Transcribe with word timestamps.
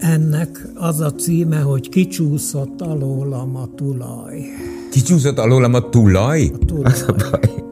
Ennek 0.00 0.68
az 0.74 1.00
a 1.00 1.12
címe, 1.12 1.60
hogy 1.60 1.88
kicsúszott 1.88 2.80
alólam 2.80 3.56
a 3.56 3.68
tulaj. 3.74 4.44
Kicsúszott 4.90 5.38
alólam 5.38 5.74
a 5.74 5.88
tulaj? 5.88 6.50
A 6.54 6.64
tulaj. 6.64 6.92
Az 6.92 7.04
a 7.06 7.12
baj. 7.12 7.64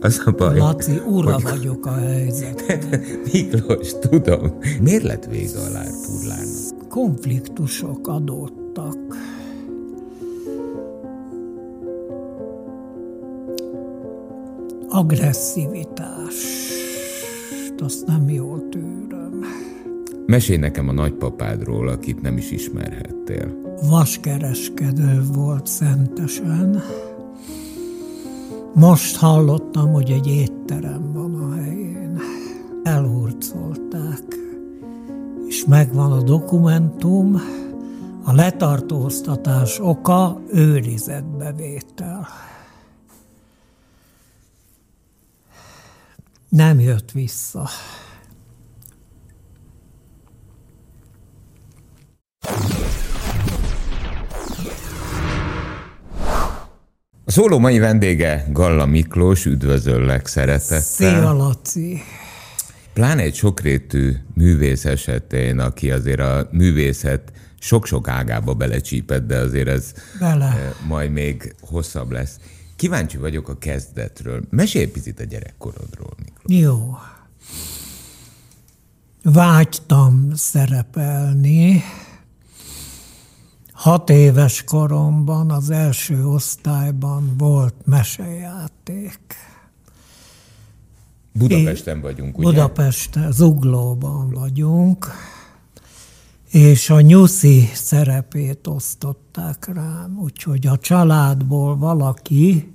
Az 0.00 0.22
a 0.24 0.30
baj. 0.30 0.58
Laci, 0.58 1.00
ura 1.06 1.32
hogy... 1.32 1.42
vagyok 1.42 1.86
a 1.86 1.92
helyzet. 1.92 2.64
Miklós, 3.32 3.92
tudom. 4.00 4.58
Miért 4.80 5.02
lett 5.02 5.24
vége 5.24 5.58
a 5.58 5.72
lárpurlának? 5.72 6.88
Konfliktusok 6.88 8.08
adottak. 8.08 8.96
Agresszivitás. 14.88 16.34
Azt 17.78 18.06
nem 18.06 18.28
jól 18.28 18.68
tűröm. 18.68 19.13
Mesélj 20.26 20.58
nekem 20.58 20.88
a 20.88 20.92
nagypapádról, 20.92 21.88
akit 21.88 22.22
nem 22.22 22.36
is 22.36 22.50
ismerhettél. 22.50 23.76
Vaskereskedő 23.88 25.22
volt 25.32 25.66
szentesen. 25.66 26.82
Most 28.74 29.16
hallottam, 29.16 29.92
hogy 29.92 30.10
egy 30.10 30.26
étterem 30.26 31.12
van 31.12 31.34
a 31.34 31.54
helyén. 31.54 32.20
Elhurcolták, 32.82 34.22
és 35.46 35.64
megvan 35.64 36.12
a 36.12 36.22
dokumentum, 36.22 37.40
a 38.24 38.32
letartóztatás 38.32 39.80
oka 39.80 40.40
őrizetbevétel. 40.52 42.28
Nem 46.48 46.80
jött 46.80 47.10
vissza. 47.10 47.68
Szóló 57.34 57.58
mai 57.58 57.78
vendége 57.78 58.46
Galla 58.50 58.86
Miklós, 58.86 59.44
üdvözöllek 59.44 60.26
szeretettel. 60.26 60.80
Szia, 60.80 61.32
Laci! 61.32 62.02
Pláne 62.92 63.22
egy 63.22 63.34
sokrétű 63.34 64.12
művész 64.34 64.84
esetén, 64.84 65.58
aki 65.58 65.90
azért 65.90 66.20
a 66.20 66.48
művészet 66.52 67.32
sok-sok 67.58 68.08
ágába 68.08 68.54
belecsípett, 68.54 69.26
de 69.26 69.38
azért 69.38 69.68
ez 69.68 69.92
Bele. 70.20 70.44
Eh, 70.44 70.72
majd 70.86 71.10
még 71.10 71.54
hosszabb 71.60 72.10
lesz. 72.10 72.36
Kíváncsi 72.76 73.16
vagyok 73.16 73.48
a 73.48 73.58
kezdetről. 73.58 74.42
Mesélj 74.50 74.86
picit 74.86 75.20
a 75.20 75.24
gyerekkorodról, 75.24 76.14
Miklós. 76.24 76.60
Jó. 76.60 76.98
Vágytam 79.22 80.30
szerepelni, 80.34 81.82
Hat 83.74 84.10
éves 84.10 84.64
koromban 84.64 85.50
az 85.50 85.70
első 85.70 86.26
osztályban 86.26 87.34
volt 87.38 87.74
mesejáték. 87.84 89.20
Budapesten 91.32 92.00
vagyunk, 92.00 92.38
ugye? 92.38 92.48
Budapesten, 92.48 93.32
Zuglóban 93.32 94.30
vagyunk, 94.30 95.06
és 96.50 96.90
a 96.90 97.00
nyuszi 97.00 97.70
szerepét 97.74 98.66
osztották 98.66 99.66
rám, 99.72 100.18
úgyhogy 100.22 100.66
a 100.66 100.78
családból 100.78 101.76
valaki 101.76 102.72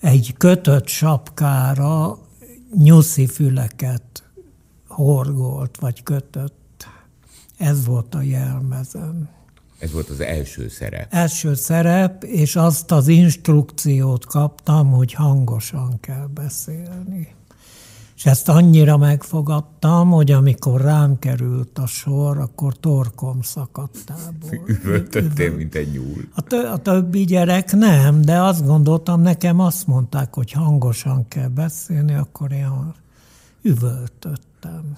egy 0.00 0.34
kötött 0.36 0.86
sapkára 0.86 2.18
nyuszi 2.74 3.26
füleket 3.26 4.22
horgolt, 4.88 5.76
vagy 5.80 6.02
kötött. 6.02 6.86
Ez 7.56 7.84
volt 7.84 8.14
a 8.14 8.22
jelmezem. 8.22 9.28
Ez 9.84 9.92
volt 9.92 10.08
az 10.08 10.20
első 10.20 10.68
szerep. 10.68 11.06
Első 11.10 11.54
szerep, 11.54 12.22
és 12.22 12.56
azt 12.56 12.90
az 12.90 13.08
instrukciót 13.08 14.26
kaptam, 14.26 14.90
hogy 14.90 15.12
hangosan 15.12 16.00
kell 16.00 16.26
beszélni. 16.34 17.34
És 18.16 18.26
ezt 18.26 18.48
annyira 18.48 18.96
megfogadtam, 18.96 20.10
hogy 20.10 20.30
amikor 20.30 20.80
rám 20.80 21.18
került 21.18 21.78
a 21.78 21.86
sor, 21.86 22.38
akkor 22.38 22.76
torkom 22.76 23.42
szakadtából. 23.42 24.50
Üvöltöttél, 24.82 25.54
mint 25.54 25.74
egy 25.74 25.92
nyúl. 25.92 26.28
A, 26.34 26.40
tö- 26.40 26.66
a 26.66 26.76
többi 26.76 27.24
gyerek 27.24 27.72
nem, 27.72 28.22
de 28.22 28.40
azt 28.40 28.66
gondoltam, 28.66 29.20
nekem 29.20 29.60
azt 29.60 29.86
mondták, 29.86 30.34
hogy 30.34 30.52
hangosan 30.52 31.28
kell 31.28 31.48
beszélni, 31.48 32.14
akkor 32.14 32.52
én 32.52 32.94
üvöltöttem. 33.62 34.96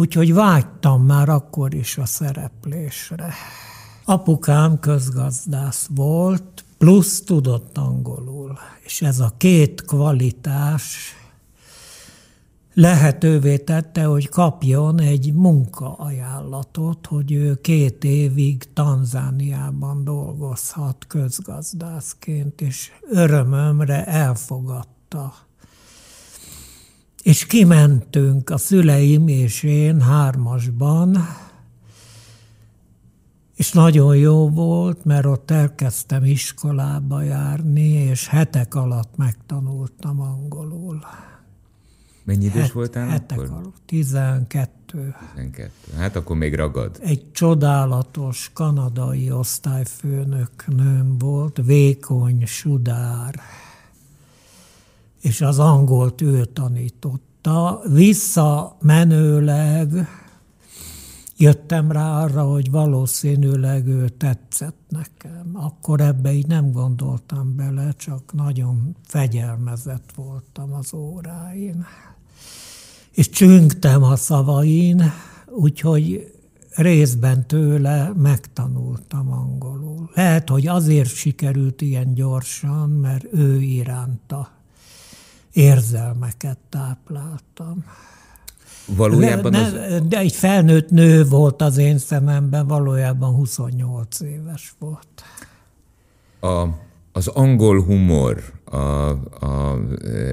Úgyhogy 0.00 0.34
vágytam 0.34 1.02
már 1.02 1.28
akkor 1.28 1.74
is 1.74 1.98
a 1.98 2.04
szereplésre. 2.04 3.32
Apukám 4.04 4.78
közgazdász 4.78 5.88
volt, 5.94 6.64
plusz 6.78 7.20
tudott 7.20 7.78
angolul. 7.78 8.58
És 8.80 9.02
ez 9.02 9.20
a 9.20 9.32
két 9.36 9.84
kvalitás 9.84 11.14
lehetővé 12.74 13.56
tette, 13.56 14.04
hogy 14.04 14.28
kapjon 14.28 15.00
egy 15.00 15.32
munkaajánlatot, 15.34 17.06
hogy 17.06 17.32
ő 17.32 17.54
két 17.54 18.04
évig 18.04 18.72
Tanzániában 18.72 20.04
dolgozhat 20.04 21.04
közgazdászként, 21.08 22.60
és 22.60 22.90
örömömre 23.10 24.06
elfogadta 24.06 25.32
és 27.22 27.46
kimentünk 27.46 28.50
a 28.50 28.56
szüleim 28.56 29.28
és 29.28 29.62
én 29.62 30.00
hármasban, 30.00 31.16
és 33.56 33.72
nagyon 33.72 34.16
jó 34.16 34.48
volt, 34.48 35.04
mert 35.04 35.26
ott 35.26 35.50
elkezdtem 35.50 36.24
iskolába 36.24 37.22
járni, 37.22 37.88
és 37.88 38.28
hetek 38.28 38.74
alatt 38.74 39.16
megtanultam 39.16 40.20
angolul. 40.20 41.04
Mennyi 42.24 42.44
idős 42.44 42.62
Het, 42.62 42.72
voltál 42.72 43.08
hetek 43.08 43.38
akkor? 43.38 43.50
alatt, 43.50 43.76
12. 43.86 45.14
12. 45.34 45.70
Hát 45.96 46.16
akkor 46.16 46.36
még 46.36 46.54
ragad. 46.54 46.98
Egy 47.00 47.32
csodálatos 47.32 48.50
kanadai 48.52 49.30
osztályfőnök 49.30 50.66
nőm 50.66 51.18
volt, 51.18 51.60
vékony, 51.64 52.46
sudár 52.46 53.40
és 55.20 55.40
az 55.40 55.58
angolt 55.58 56.20
ő 56.20 56.44
tanította. 56.44 57.80
Visszamenőleg 57.92 60.08
jöttem 61.36 61.92
rá 61.92 62.22
arra, 62.22 62.44
hogy 62.44 62.70
valószínűleg 62.70 63.86
ő 63.86 64.08
tetszett 64.08 64.80
nekem. 64.88 65.50
Akkor 65.52 66.00
ebbe 66.00 66.32
így 66.32 66.46
nem 66.46 66.72
gondoltam 66.72 67.56
bele, 67.56 67.92
csak 67.92 68.32
nagyon 68.32 68.96
fegyelmezett 69.02 70.12
voltam 70.14 70.72
az 70.72 70.94
óráin. 70.94 71.86
És 73.10 73.28
csüngtem 73.28 74.02
a 74.02 74.16
szavain, 74.16 75.02
úgyhogy 75.46 76.34
részben 76.74 77.46
tőle 77.46 78.12
megtanultam 78.16 79.32
angolul. 79.32 80.10
Lehet, 80.14 80.48
hogy 80.48 80.66
azért 80.66 81.14
sikerült 81.14 81.80
ilyen 81.80 82.14
gyorsan, 82.14 82.90
mert 82.90 83.24
ő 83.32 83.60
iránta 83.60 84.59
érzelmeket 85.52 86.58
tápláltam. 86.68 87.84
Valójában 88.86 89.50
ne, 89.50 89.60
az... 89.60 89.72
De 90.08 90.18
egy 90.18 90.32
felnőtt 90.32 90.90
nő 90.90 91.24
volt 91.24 91.62
az 91.62 91.76
én 91.76 91.98
szememben, 91.98 92.66
valójában 92.66 93.34
28 93.34 94.20
éves 94.20 94.74
volt. 94.78 95.22
A, 96.40 96.66
az 97.12 97.26
angol 97.26 97.82
humor, 97.82 98.42
a, 98.64 98.76
a, 98.76 99.78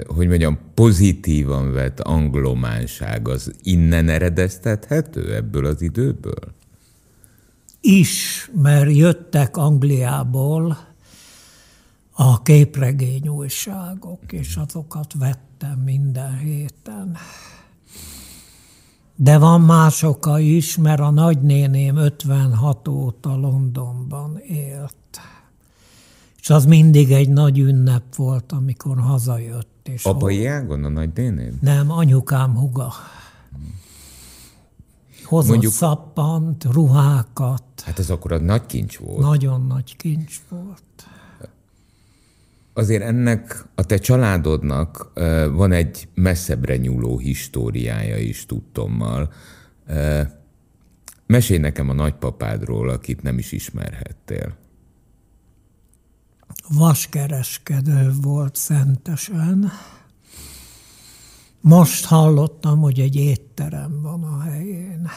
hogy 0.08 0.28
mondjam, 0.28 0.60
pozitívan 0.74 1.72
vett 1.72 2.00
anglománság, 2.00 3.28
az 3.28 3.52
innen 3.64 4.10
eredeztethető 4.10 5.36
ebből 5.36 5.66
az 5.66 5.82
időből? 5.82 6.56
Is, 7.82 8.52
mert 8.62 8.96
jöttek 8.96 9.58
Angliából 9.58 10.87
a 12.20 12.42
képregény 12.42 13.28
újságok, 13.28 14.32
és 14.32 14.56
azokat 14.56 15.14
vettem 15.14 15.80
minden 15.80 16.38
héten. 16.38 17.18
De 19.16 19.38
van 19.38 19.62
más 19.62 20.04
oka 20.04 20.40
is, 20.40 20.78
mert 20.78 21.00
a 21.00 21.10
nagynéném 21.10 21.96
56 21.96 22.88
óta 22.88 23.36
Londonban 23.36 24.38
élt. 24.38 24.96
És 26.40 26.50
az 26.50 26.66
mindig 26.66 27.12
egy 27.12 27.30
nagy 27.30 27.60
ünnep 27.60 28.16
volt, 28.16 28.52
amikor 28.52 29.00
hazajött. 29.00 29.88
És 29.88 30.06
Apai 30.06 30.46
ágon 30.46 30.84
a 30.84 30.90
nagynéném? 30.90 31.58
Nem, 31.62 31.92
anyukám 31.92 32.56
huga. 32.56 32.94
Hozott 35.24 35.50
Mondjuk, 35.50 35.74
szappant, 35.74 36.64
ruhákat. 36.64 37.64
Hát 37.86 38.00
az 38.00 38.10
akkor 38.10 38.32
a 38.32 38.40
nagy 38.40 38.66
kincs 38.66 38.98
volt. 38.98 39.20
Nagyon 39.20 39.66
nagy 39.66 39.96
kincs 39.96 40.42
volt 40.50 40.82
azért 42.78 43.04
ennek 43.04 43.66
a 43.76 43.84
te 43.84 43.98
családodnak 43.98 45.12
van 45.52 45.72
egy 45.72 46.08
messzebbre 46.14 46.78
nyúló 46.78 47.18
históriája 47.18 48.18
is 48.18 48.46
tudtommal. 48.46 49.34
Mesélj 51.26 51.60
nekem 51.60 51.90
a 51.90 51.94
nagypapádról, 51.94 52.90
akit 52.90 53.22
nem 53.22 53.38
is 53.38 53.52
ismerhettél. 53.52 54.56
Vaskereskedő 56.70 58.14
volt 58.22 58.56
szentesen. 58.56 59.72
Most 61.62 62.06
hallottam, 62.06 62.80
hogy 62.80 63.00
egy 63.00 63.16
étterem 63.16 64.02
van 64.02 64.24
a 64.24 64.42
helyén. 64.42 65.10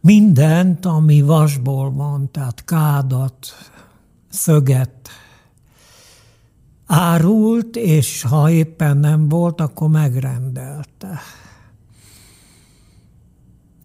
Mindent, 0.00 0.86
ami 0.86 1.22
vasból 1.22 1.92
van, 1.92 2.30
tehát 2.30 2.64
kádat, 2.64 3.46
szöget, 4.30 5.08
árult, 6.86 7.76
és 7.76 8.22
ha 8.22 8.50
éppen 8.50 8.96
nem 8.96 9.28
volt, 9.28 9.60
akkor 9.60 9.88
megrendelte. 9.88 11.20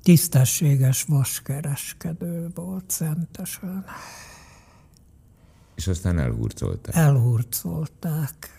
Tisztességes 0.03 1.03
vaskereskedő 1.03 2.51
volt 2.55 2.83
szentesen. 2.87 3.85
És 5.75 5.87
aztán 5.87 6.19
elhurcolták. 6.19 6.95
Elhurcolták. 6.95 8.49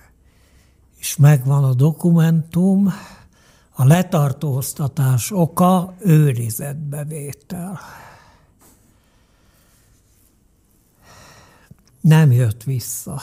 És 0.98 1.16
megvan 1.16 1.64
a 1.64 1.74
dokumentum, 1.74 2.92
a 3.70 3.84
letartóztatás 3.84 5.30
oka 5.30 5.94
őrizetbevétel. 5.98 7.80
Nem 12.06 12.32
jött 12.32 12.62
vissza. 12.62 13.20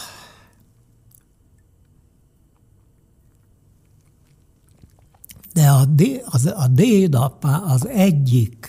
De 5.53 5.69
a, 5.69 5.87
az, 6.25 6.45
a 6.45 6.67
dédapá 6.67 7.57
az 7.57 7.87
egyik, 7.87 8.67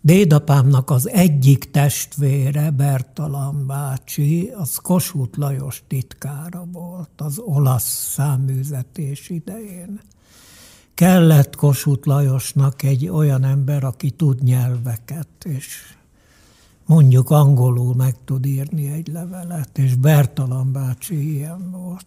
dédapámnak 0.00 0.90
az 0.90 1.08
egyik 1.08 1.70
testvére, 1.70 2.70
Bertalan 2.70 3.66
bácsi, 3.66 4.52
az 4.56 4.76
Kossuth 4.76 5.38
Lajos 5.38 5.82
titkára 5.86 6.64
volt 6.72 7.20
az 7.20 7.38
olasz 7.38 8.12
száműzetés 8.12 9.28
idején. 9.28 10.00
Kellett 10.94 11.56
Kossuth 11.56 12.06
Lajosnak 12.06 12.82
egy 12.82 13.08
olyan 13.08 13.44
ember, 13.44 13.84
aki 13.84 14.10
tud 14.10 14.42
nyelveket, 14.42 15.44
és 15.44 15.94
mondjuk 16.90 17.30
angolul 17.30 17.94
meg 17.94 18.14
tud 18.24 18.46
írni 18.46 18.92
egy 18.92 19.08
levelet, 19.08 19.78
és 19.78 19.94
Bertalan 19.94 20.72
bácsi 20.72 21.34
ilyen 21.34 21.70
volt. 21.70 22.06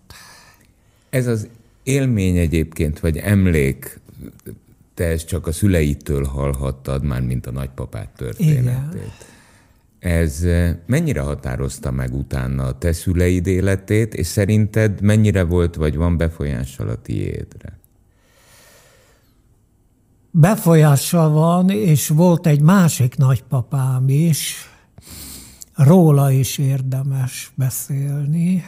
Ez 1.09 1.27
az 1.27 1.47
élmény 1.83 2.37
egyébként, 2.37 2.99
vagy 2.99 3.17
emlék, 3.17 3.99
te 4.93 5.03
ezt 5.03 5.27
csak 5.27 5.47
a 5.47 5.51
szüleitől 5.51 6.23
hallhattad, 6.23 7.03
már 7.03 7.21
mint 7.21 7.45
a 7.47 7.51
nagypapát 7.51 8.09
történetét. 8.15 8.93
Igen. 8.93 9.11
Ez 9.99 10.43
eh, 10.43 10.75
mennyire 10.85 11.21
határozta 11.21 11.91
meg 11.91 12.13
utána 12.13 12.63
a 12.63 12.77
te 12.77 12.93
szüleid 12.93 13.47
életét, 13.47 14.13
és 14.13 14.27
szerinted 14.27 15.01
mennyire 15.01 15.43
volt, 15.43 15.75
vagy 15.75 15.95
van 15.95 16.17
befolyással 16.17 16.89
a 16.89 16.95
tiédre? 16.95 17.79
Befolyással 20.31 21.29
van, 21.29 21.69
és 21.69 22.07
volt 22.07 22.47
egy 22.47 22.61
másik 22.61 23.15
nagypapám 23.15 24.09
is, 24.09 24.71
róla 25.75 26.31
is 26.31 26.57
érdemes 26.57 27.51
beszélni, 27.55 28.65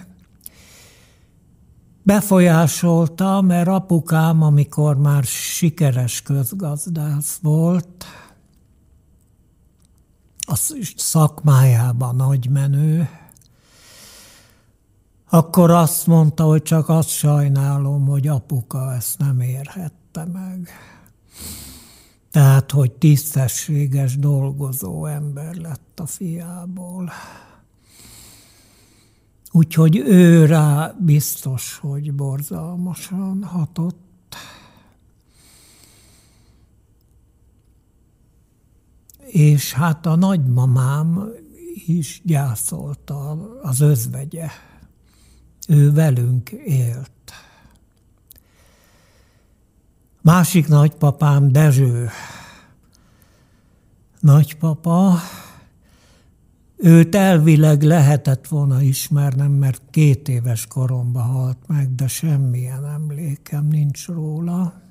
befolyásolta, 2.03 3.41
mert 3.41 3.67
apukám, 3.67 4.41
amikor 4.41 4.97
már 4.97 5.23
sikeres 5.23 6.21
közgazdász 6.21 7.39
volt, 7.41 8.05
a 10.47 10.55
szakmájában 10.95 12.15
nagy 12.15 12.49
menő, 12.49 13.09
akkor 15.29 15.71
azt 15.71 16.07
mondta, 16.07 16.43
hogy 16.43 16.61
csak 16.61 16.89
azt 16.89 17.09
sajnálom, 17.09 18.05
hogy 18.05 18.27
apuka 18.27 18.93
ezt 18.93 19.17
nem 19.17 19.39
érhette 19.39 20.25
meg. 20.33 20.69
Tehát, 22.35 22.71
hogy 22.71 22.91
tisztességes 22.91 24.17
dolgozó 24.17 25.05
ember 25.05 25.55
lett 25.55 25.99
a 25.99 26.05
fiából. 26.05 27.11
Úgyhogy 29.51 29.97
ő 29.97 30.45
rá 30.45 30.95
biztos, 30.99 31.77
hogy 31.77 32.13
borzalmasan 32.13 33.43
hatott. 33.43 34.35
És 39.25 39.73
hát 39.73 40.05
a 40.05 40.15
nagymamám 40.15 41.29
is 41.85 42.21
gyászolta 42.23 43.29
az 43.61 43.79
özvegye. 43.79 44.47
Ő 45.67 45.91
velünk 45.91 46.49
élt. 46.49 47.14
Másik 50.25 50.67
nagypapám 50.67 51.51
Dezső 51.51 52.09
nagypapa, 54.19 55.19
Őt 56.77 57.15
elvileg 57.15 57.81
lehetett 57.81 58.47
volna 58.47 58.81
ismernem, 58.81 59.51
mert 59.51 59.81
két 59.89 60.27
éves 60.27 60.65
koromban 60.65 61.23
halt 61.23 61.57
meg, 61.67 61.95
de 61.95 62.07
semmilyen 62.07 62.85
emlékem 62.85 63.67
nincs 63.67 64.07
róla. 64.07 64.81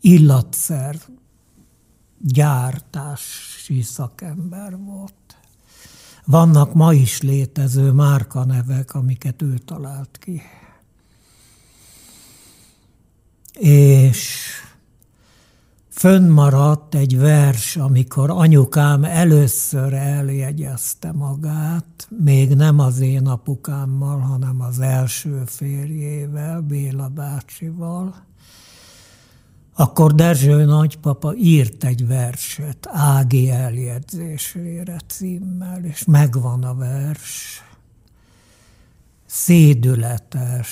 Illatszer 0.00 0.96
gyártási 2.18 3.82
szakember 3.82 4.76
volt. 4.76 5.36
Vannak 6.24 6.74
ma 6.74 6.92
is 6.92 7.20
létező 7.20 7.90
márkanevek, 7.90 8.94
amiket 8.94 9.42
ő 9.42 9.58
talált 9.58 10.18
ki. 10.18 10.42
És 13.60 14.50
fönnmaradt 15.90 16.94
egy 16.94 17.18
vers, 17.18 17.76
amikor 17.76 18.30
anyukám 18.30 19.04
először 19.04 19.92
eljegyezte 19.92 21.12
magát, 21.12 22.08
még 22.22 22.54
nem 22.54 22.78
az 22.78 23.00
én 23.00 23.26
apukámmal, 23.26 24.18
hanem 24.18 24.60
az 24.60 24.80
első 24.80 25.42
férjével, 25.46 26.60
Béla 26.60 27.08
bácsival, 27.08 28.14
akkor 29.74 30.14
Dezső 30.14 30.64
nagypapa 30.64 31.34
írt 31.34 31.84
egy 31.84 32.06
verset 32.06 32.88
Ági 32.90 33.50
eljegyzésére 33.50 34.96
címmel, 35.06 35.84
és 35.84 36.04
megvan 36.04 36.64
a 36.64 36.74
vers. 36.74 37.62
Szédületes, 39.26 40.70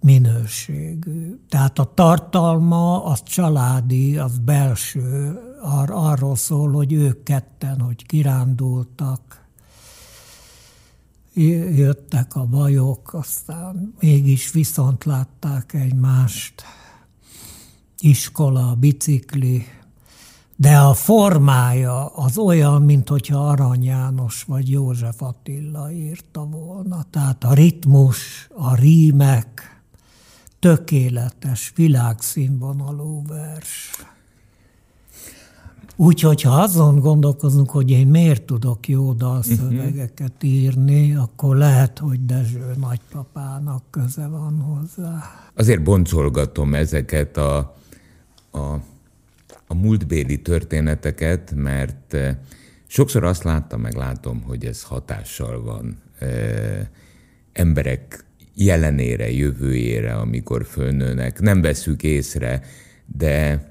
minőségű. 0.00 1.38
Tehát 1.48 1.78
a 1.78 1.92
tartalma 1.94 3.04
az 3.04 3.22
családi, 3.22 4.18
az 4.18 4.38
belső, 4.38 5.38
ar- 5.62 5.90
arról 5.90 6.36
szól, 6.36 6.72
hogy 6.72 6.92
ők 6.92 7.22
ketten, 7.22 7.80
hogy 7.80 8.06
kirándultak, 8.06 9.44
jöttek 11.74 12.36
a 12.36 12.44
bajok, 12.44 13.14
aztán 13.14 13.94
mégis 14.00 14.52
viszont 14.52 15.04
látták 15.04 15.72
egymást, 15.72 16.62
iskola, 17.98 18.74
bicikli, 18.74 19.64
de 20.56 20.78
a 20.78 20.94
formája 20.94 22.06
az 22.06 22.38
olyan, 22.38 22.82
mint 22.82 23.08
hogyha 23.08 23.48
Arany 23.48 23.84
János 23.84 24.42
vagy 24.42 24.70
József 24.70 25.22
Attila 25.22 25.90
írta 25.90 26.44
volna. 26.44 27.04
Tehát 27.10 27.44
a 27.44 27.54
ritmus, 27.54 28.48
a 28.54 28.74
rímek, 28.74 29.75
tökéletes, 30.58 31.72
világszínvonalú 31.74 33.22
vers. 33.26 33.90
Úgyhogy 35.96 36.42
ha 36.42 36.50
azon 36.50 37.00
gondolkozunk, 37.00 37.70
hogy 37.70 37.90
én 37.90 38.06
miért 38.06 38.42
tudok 38.42 38.88
jó 38.88 39.12
dalszövegeket 39.12 40.42
írni, 40.42 41.14
akkor 41.14 41.56
lehet, 41.56 41.98
hogy 41.98 42.24
Dezső 42.24 42.74
nagypapának 42.80 43.82
köze 43.90 44.26
van 44.26 44.60
hozzá. 44.60 45.22
Azért 45.54 45.82
boncolgatom 45.82 46.74
ezeket 46.74 47.36
a, 47.36 47.76
a, 48.50 48.58
a 49.66 49.74
múltbéli 49.74 50.42
történeteket, 50.42 51.52
mert 51.54 52.14
eh, 52.14 52.36
sokszor 52.86 53.24
azt 53.24 53.42
láttam, 53.42 53.80
meg 53.80 53.94
látom, 53.94 54.42
hogy 54.42 54.64
ez 54.64 54.82
hatással 54.82 55.62
van 55.62 55.98
e, 56.18 56.90
emberek 57.52 58.25
jelenére, 58.56 59.30
jövőjére, 59.30 60.14
amikor 60.14 60.66
fölnőnek. 60.70 61.40
Nem 61.40 61.60
veszük 61.60 62.02
észre, 62.02 62.62
de, 63.16 63.64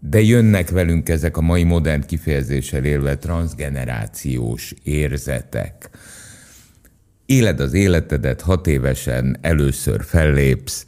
de 0.00 0.20
jönnek 0.20 0.70
velünk 0.70 1.08
ezek 1.08 1.36
a 1.36 1.40
mai 1.40 1.62
modern 1.62 2.06
kifejezéssel 2.06 2.84
élve 2.84 3.18
transgenerációs 3.18 4.74
érzetek. 4.82 5.90
Éled 7.26 7.60
az 7.60 7.72
életedet, 7.72 8.40
hat 8.40 8.66
évesen 8.66 9.36
először 9.40 10.04
fellépsz, 10.04 10.86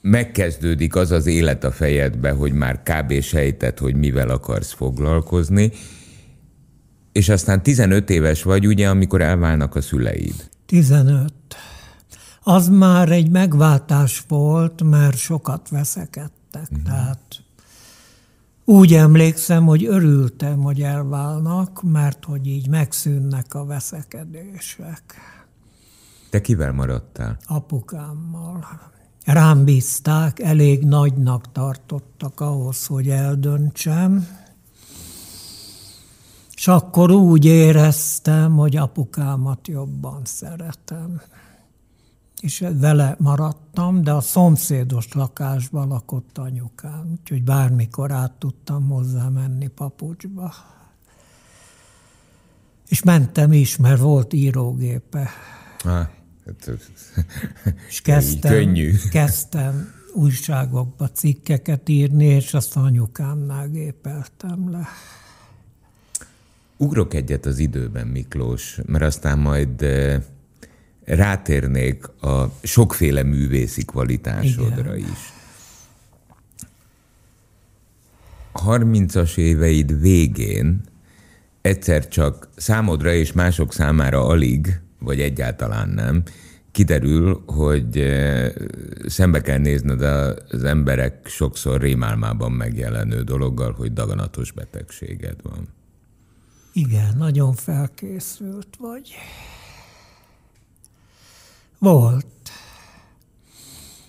megkezdődik 0.00 0.96
az 0.96 1.10
az 1.10 1.26
élet 1.26 1.64
a 1.64 1.70
fejedbe, 1.70 2.30
hogy 2.30 2.52
már 2.52 2.82
kb. 2.82 3.20
sejted, 3.20 3.78
hogy 3.78 3.96
mivel 3.96 4.28
akarsz 4.28 4.72
foglalkozni, 4.72 5.72
és 7.16 7.28
aztán 7.28 7.62
15 7.62 8.10
éves 8.10 8.42
vagy, 8.42 8.66
ugye, 8.66 8.88
amikor 8.88 9.20
elválnak 9.20 9.74
a 9.74 9.80
szüleid. 9.80 10.48
15. 10.66 11.32
Az 12.42 12.68
már 12.68 13.12
egy 13.12 13.30
megváltás 13.30 14.24
volt, 14.28 14.82
mert 14.82 15.16
sokat 15.16 15.68
veszekedtek. 15.68 16.68
Uh-huh. 16.70 16.82
Tehát 16.82 17.42
úgy 18.64 18.94
emlékszem, 18.94 19.64
hogy 19.64 19.86
örültem, 19.86 20.60
hogy 20.60 20.82
elválnak, 20.82 21.82
mert 21.82 22.24
hogy 22.24 22.46
így 22.46 22.68
megszűnnek 22.68 23.54
a 23.54 23.64
veszekedések. 23.64 25.02
Te 26.30 26.40
kivel 26.40 26.72
maradtál? 26.72 27.36
Apukámmal. 27.46 28.66
Rám 29.24 29.64
bízták, 29.64 30.40
elég 30.40 30.84
nagynak 30.84 31.52
tartottak 31.52 32.40
ahhoz, 32.40 32.86
hogy 32.86 33.08
eldöntsem. 33.08 34.26
És 36.56 36.68
akkor 36.68 37.10
úgy 37.10 37.44
éreztem, 37.44 38.56
hogy 38.56 38.76
apukámat 38.76 39.68
jobban 39.68 40.20
szeretem. 40.24 41.20
És 42.40 42.64
vele 42.72 43.16
maradtam, 43.18 44.02
de 44.02 44.12
a 44.12 44.20
szomszédos 44.20 45.12
lakásban 45.12 45.88
lakott 45.88 46.38
anyukám, 46.38 47.16
úgyhogy 47.20 47.42
bármikor 47.42 48.12
át 48.12 48.32
tudtam 48.32 48.88
hozzá 48.88 49.28
menni 49.28 49.66
papucsba. 49.66 50.54
És 52.88 53.02
mentem 53.02 53.52
is, 53.52 53.76
mert 53.76 54.00
volt 54.00 54.32
írógépe. 54.32 55.30
Ah. 55.84 56.08
Hát, 56.46 56.70
és 57.88 58.00
kezdtem, 58.00 58.52
könnyű. 58.52 58.92
kezdtem 59.10 59.94
újságokba 60.14 61.08
cikkeket 61.08 61.88
írni, 61.88 62.24
és 62.24 62.54
azt 62.54 62.76
anyukámnál 62.76 63.68
gépeltem 63.68 64.70
le. 64.70 64.86
Ugrok 66.76 67.14
egyet 67.14 67.46
az 67.46 67.58
időben, 67.58 68.06
Miklós, 68.06 68.78
mert 68.86 69.04
aztán 69.04 69.38
majd 69.38 69.86
rátérnék 71.04 72.06
a 72.20 72.52
sokféle 72.62 73.22
művészi 73.22 73.84
kvalitásodra 73.84 74.96
Igen. 74.96 75.08
is. 75.10 75.32
30-as 78.54 79.36
éveid 79.38 80.00
végén 80.00 80.80
egyszer 81.60 82.08
csak 82.08 82.48
számodra 82.56 83.12
és 83.12 83.32
mások 83.32 83.72
számára 83.72 84.26
alig 84.26 84.80
vagy 84.98 85.20
egyáltalán 85.20 85.88
nem, 85.88 86.22
kiderül, 86.72 87.42
hogy 87.46 88.14
szembe 89.06 89.40
kell 89.40 89.58
nézned 89.58 90.02
az 90.02 90.64
emberek 90.64 91.26
sokszor 91.26 91.80
rémálmában 91.80 92.52
megjelenő 92.52 93.22
dologgal, 93.22 93.72
hogy 93.72 93.92
daganatos 93.92 94.52
betegséged 94.52 95.36
van. 95.42 95.68
Igen, 96.76 97.16
nagyon 97.16 97.54
felkészült 97.54 98.76
vagy. 98.78 99.14
Volt. 101.78 102.26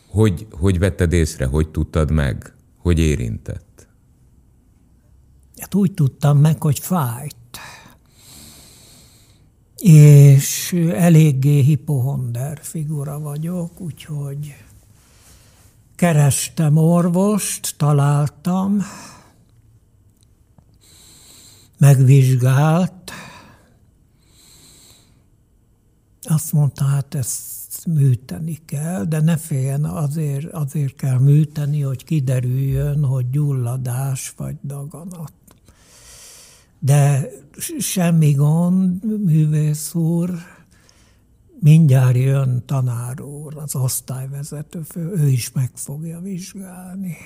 Hogy, 0.08 0.48
hogy 0.52 0.80
vetted 0.80 1.14
észre, 1.14 1.46
hogy 1.46 1.70
tudtad 1.70 2.12
meg, 2.12 2.54
hogy 2.78 3.00
érintett? 3.00 3.88
Hát 5.58 5.76
úgy 5.76 5.94
tudtam 5.94 6.38
meg, 6.38 6.62
hogy 6.62 6.80
fájt 6.80 7.36
és 9.78 10.74
eléggé 10.94 11.62
hipohonder 11.62 12.60
figura 12.62 13.20
vagyok, 13.20 13.80
úgyhogy 13.82 14.56
kerestem 15.96 16.78
orvost, 16.78 17.74
találtam, 17.78 18.82
megvizsgált, 21.78 23.12
azt 26.22 26.54
mondta, 26.54 26.84
hát 26.84 27.16
ezt 27.16 27.86
műteni 27.86 28.60
kell, 28.66 29.04
de 29.04 29.22
ne 29.22 29.38
féljen, 29.38 29.86
azért, 29.86 30.46
azért 30.46 30.96
kell 30.96 31.20
műteni, 31.20 31.82
hogy 31.82 32.04
kiderüljön, 32.04 33.04
hogy 33.04 33.30
gyulladás 33.30 34.34
vagy 34.38 34.56
daganat. 34.64 35.34
De 36.80 37.30
semmi 37.80 38.32
gond, 38.32 39.24
művész 39.24 39.94
úr, 39.94 40.30
mindjárt 41.60 42.18
jön 42.18 42.64
tanár 42.66 43.22
úr, 43.22 43.58
az 43.58 43.76
osztályvezető 43.76 44.84
ő 44.96 45.28
is 45.28 45.52
meg 45.52 45.72
fogja 45.74 46.20
vizsgálni. 46.20 47.18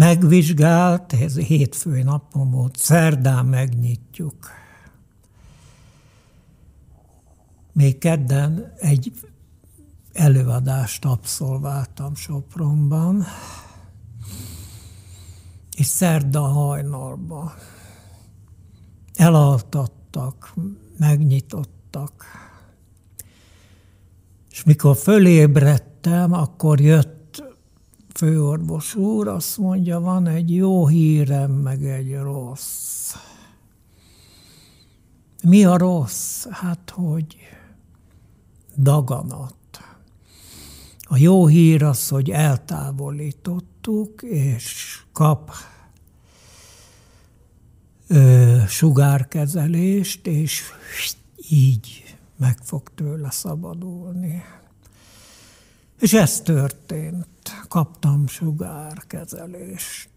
Megvizsgált, 0.00 1.12
ez 1.12 1.38
hétfői 1.38 2.02
napon 2.02 2.50
volt, 2.50 2.76
szerdán 2.76 3.46
megnyitjuk. 3.46 4.34
Még 7.72 7.98
kedden 7.98 8.72
egy 8.78 9.12
előadást 10.12 11.04
abszolváltam 11.04 12.14
Sopronban, 12.14 13.24
és 15.76 15.86
szerda 15.86 16.40
hajnalban 16.40 17.52
elaltattak, 19.14 20.54
megnyitottak. 20.98 22.24
És 24.50 24.64
mikor 24.64 24.96
fölébredtem, 24.96 26.32
akkor 26.32 26.80
jött 26.80 27.19
főorvos 28.14 28.94
úr, 28.94 29.28
azt 29.28 29.58
mondja, 29.58 30.00
van 30.00 30.26
egy 30.26 30.54
jó 30.54 30.86
hírem, 30.86 31.50
meg 31.50 31.84
egy 31.84 32.14
rossz. 32.14 33.14
Mi 35.42 35.64
a 35.64 35.76
rossz? 35.76 36.46
Hát, 36.50 36.90
hogy 36.94 37.36
daganat. 38.76 39.54
A 41.02 41.16
jó 41.16 41.46
hír 41.46 41.82
az, 41.82 42.08
hogy 42.08 42.30
eltávolítottuk, 42.30 44.22
és 44.22 44.98
kap 45.12 45.50
ö, 48.06 48.56
sugárkezelést, 48.68 50.26
és 50.26 50.62
így 51.50 52.16
meg 52.36 52.58
fog 52.62 52.90
tőle 52.94 53.30
szabadulni. 53.30 54.42
És 55.98 56.12
ez 56.12 56.40
történt. 56.40 57.26
Kaptam 57.68 58.26
sugárkezelést. 58.26 60.10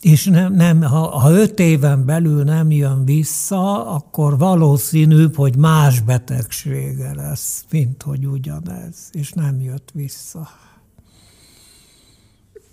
És 0.00 0.24
nem, 0.24 0.54
nem, 0.54 0.82
ha, 0.82 1.18
ha 1.18 1.30
öt 1.30 1.58
éven 1.58 2.04
belül 2.04 2.44
nem 2.44 2.70
jön 2.70 3.04
vissza, 3.04 3.86
akkor 3.94 4.38
valószínűbb, 4.38 5.36
hogy 5.36 5.56
más 5.56 6.00
betegsége 6.00 7.14
lesz, 7.14 7.64
mint 7.70 8.02
hogy 8.02 8.26
ugyanez, 8.26 8.96
és 9.12 9.32
nem 9.32 9.60
jött 9.60 9.90
vissza. 9.94 10.48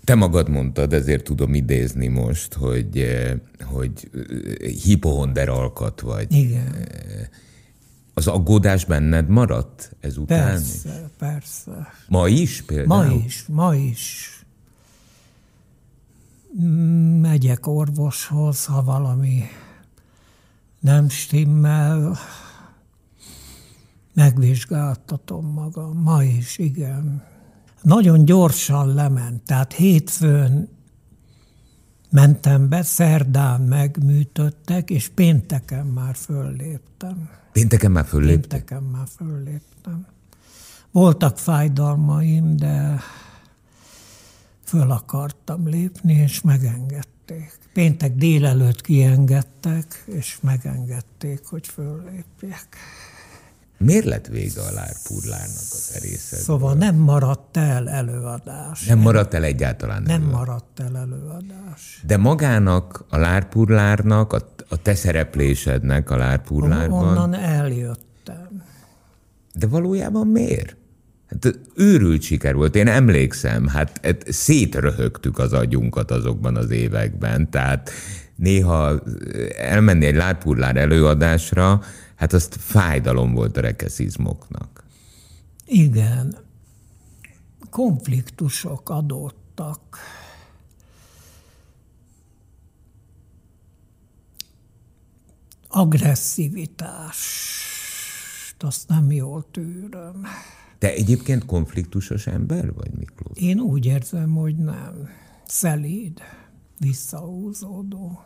Te 0.04 0.14
magad 0.14 0.48
mondtad, 0.48 0.92
ezért 0.92 1.24
tudom 1.24 1.54
idézni 1.54 2.06
most, 2.06 2.54
hogy, 2.54 2.98
eh, 2.98 3.32
hogy 3.64 4.10
eh, 4.14 4.70
hipohonder 4.70 5.48
alkat 5.48 6.00
vagy. 6.00 6.32
Igen. 6.32 6.88
Az 8.14 8.26
aggódás 8.26 8.84
benned 8.84 9.28
maradt 9.28 9.96
ezután? 10.00 10.48
Persze, 10.48 11.10
persze. 11.18 11.92
Ma 12.08 12.28
is 12.28 12.62
például? 12.62 13.06
Ma 13.06 13.14
is, 13.24 13.44
ma 13.46 13.74
is. 13.74 14.28
Megyek 17.20 17.66
orvoshoz, 17.66 18.64
ha 18.64 18.82
valami 18.82 19.42
nem 20.80 21.08
stimmel, 21.08 22.18
megvizsgáltatom 24.14 25.46
magam. 25.46 26.02
Ma 26.02 26.22
is, 26.22 26.58
igen 26.58 27.30
nagyon 27.82 28.24
gyorsan 28.24 28.94
lement, 28.94 29.42
tehát 29.42 29.72
hétfőn 29.72 30.68
mentem 32.10 32.68
be, 32.68 32.82
szerdán 32.82 33.60
megműtöttek, 33.60 34.90
és 34.90 35.08
pénteken 35.08 35.86
már 35.86 36.14
fölléptem. 36.14 37.30
Pénteken 37.52 37.90
már 37.90 38.04
fölléptem? 38.04 38.40
Pénteken 38.40 38.82
már 38.82 39.06
fölléptem. 39.16 40.06
Voltak 40.90 41.38
fájdalmaim, 41.38 42.56
de 42.56 43.00
föl 44.64 44.90
akartam 44.90 45.68
lépni, 45.68 46.12
és 46.12 46.40
megengedték. 46.40 47.58
Péntek 47.72 48.14
délelőtt 48.14 48.80
kiengedtek, 48.80 50.02
és 50.06 50.38
megengedték, 50.40 51.46
hogy 51.46 51.66
föllépjek. 51.66 52.76
Miért 53.84 54.04
lett 54.04 54.26
vége 54.26 54.60
a 54.60 54.72
lárpurlárnak 54.74 55.64
a 55.70 55.92
terészet? 55.92 56.38
Szóval 56.38 56.74
nem 56.74 56.94
maradt 56.94 57.56
el 57.56 57.88
előadás. 57.88 58.86
Nem 58.86 58.98
maradt 58.98 59.34
el 59.34 59.44
egyáltalán 59.44 60.02
Nem 60.02 60.20
előadás. 60.20 60.38
maradt 60.38 60.80
el 60.80 60.96
előadás. 60.96 62.02
De 62.06 62.16
magának, 62.16 63.04
a 63.08 63.16
lárpurlárnak, 63.16 64.32
a, 64.32 64.48
a 64.68 64.76
te 64.76 64.94
szereplésednek 64.94 66.10
a 66.10 66.16
lárpurlárban... 66.16 67.08
Onnan 67.08 67.34
eljöttem. 67.34 68.62
De 69.54 69.66
valójában 69.66 70.26
miért? 70.26 70.76
Hát 71.26 71.58
őrült 71.76 72.22
siker 72.22 72.54
volt, 72.54 72.76
én 72.76 72.88
emlékszem, 72.88 73.66
hát, 73.66 74.00
hát 74.02 74.24
szétröhögtük 74.28 75.38
az 75.38 75.52
agyunkat 75.52 76.10
azokban 76.10 76.56
az 76.56 76.70
években, 76.70 77.50
tehát 77.50 77.90
néha 78.36 79.02
elmenni 79.58 80.06
egy 80.06 80.14
látpurlár 80.14 80.76
előadásra, 80.76 81.80
hát 82.22 82.32
azt 82.32 82.56
fájdalom 82.56 83.34
volt 83.34 83.56
a 83.56 83.60
rekeszizmoknak. 83.60 84.84
Igen, 85.66 86.36
konfliktusok 87.70 88.88
adottak. 88.88 89.98
Agresszivitást, 95.68 98.62
azt 98.62 98.88
nem 98.88 99.12
jól 99.12 99.46
tűröm. 99.50 100.26
Te 100.78 100.92
egyébként 100.92 101.44
konfliktusos 101.44 102.26
ember 102.26 102.72
vagy, 102.72 102.90
Miklós? 102.90 103.38
Én 103.38 103.60
úgy 103.60 103.86
érzem, 103.86 104.34
hogy 104.34 104.56
nem. 104.56 105.08
Szelíd, 105.46 106.20
visszahúzódó. 106.78 108.24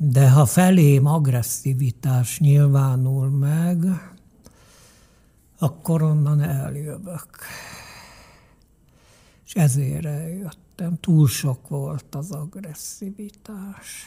De 0.00 0.30
ha 0.30 0.46
felém 0.46 1.06
agresszivitás 1.06 2.38
nyilvánul 2.38 3.28
meg, 3.30 3.84
akkor 5.58 6.02
onnan 6.02 6.40
eljövök. 6.40 7.28
És 9.46 9.54
ezért 9.54 10.04
eljöttem. 10.04 10.98
Túl 11.00 11.28
sok 11.28 11.68
volt 11.68 12.14
az 12.14 12.30
agresszivitás. 12.30 14.06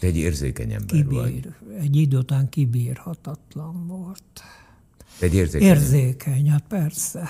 Te 0.00 0.06
egy 0.06 0.16
érzékeny 0.16 0.72
ember 0.72 0.86
Kibír, 0.86 1.18
vagy. 1.18 1.54
Egy 1.78 1.96
idő 1.96 2.18
után 2.18 2.48
kibírhatatlan 2.48 3.86
volt. 3.86 4.42
Te 5.18 5.26
egy 5.26 5.34
érzékeny? 5.34 5.68
Érzékeny, 5.68 6.50
hát 6.50 6.64
persze. 6.68 7.28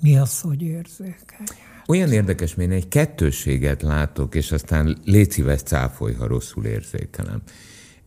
Mi 0.00 0.18
az, 0.18 0.40
hogy 0.40 0.62
érzékeny? 0.62 1.46
Olyan 1.86 2.12
érdekes, 2.12 2.54
mert 2.54 2.70
egy 2.70 2.88
kettősséget 2.88 3.82
látok, 3.82 4.34
és 4.34 4.52
aztán 4.52 4.98
légy 5.04 5.30
szíves 5.30 5.62
cáfolj, 5.62 6.14
ha 6.14 6.26
rosszul 6.26 6.64
érzékelem. 6.64 7.42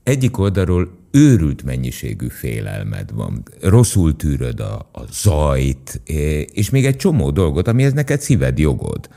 Egyik 0.03 0.37
oldalról 0.37 0.97
őrült 1.11 1.63
mennyiségű 1.63 2.27
félelmed 2.27 3.13
van. 3.13 3.43
Rosszul 3.61 4.15
tűröd 4.15 4.59
a, 4.59 4.89
a 4.91 5.01
zajt, 5.11 6.01
és 6.53 6.69
még 6.69 6.85
egy 6.85 6.95
csomó 6.95 7.31
dolgot, 7.31 7.67
amihez 7.67 7.93
neked 7.93 8.21
szíved 8.21 8.59
jogod. 8.59 9.09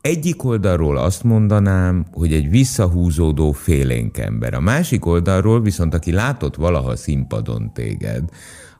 Egyik 0.00 0.44
oldalról 0.44 0.96
azt 0.96 1.22
mondanám, 1.22 2.06
hogy 2.12 2.32
egy 2.32 2.50
visszahúzódó 2.50 3.52
félénk 3.52 4.18
ember. 4.18 4.54
A 4.54 4.60
másik 4.60 5.06
oldalról 5.06 5.60
viszont, 5.60 5.94
aki 5.94 6.12
látott 6.12 6.54
valaha 6.54 6.96
színpadon 6.96 7.72
téged, 7.72 8.28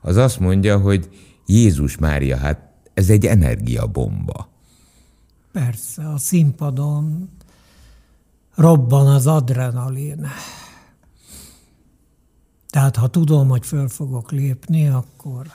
az 0.01 0.15
azt 0.15 0.39
mondja, 0.39 0.77
hogy 0.77 1.09
Jézus 1.45 1.97
Mária, 1.97 2.37
hát 2.37 2.66
ez 2.97 3.09
egy 3.09 3.25
energiabomba. 3.25 4.47
Persze, 5.51 6.09
a 6.09 6.17
színpadon 6.17 7.29
robban 8.55 9.07
az 9.07 9.27
adrenalin. 9.27 10.27
Tehát 12.69 12.95
ha 12.95 13.07
tudom, 13.07 13.47
hogy 13.47 13.65
föl 13.65 13.87
fogok 13.87 14.31
lépni, 14.31 14.87
akkor, 14.87 15.47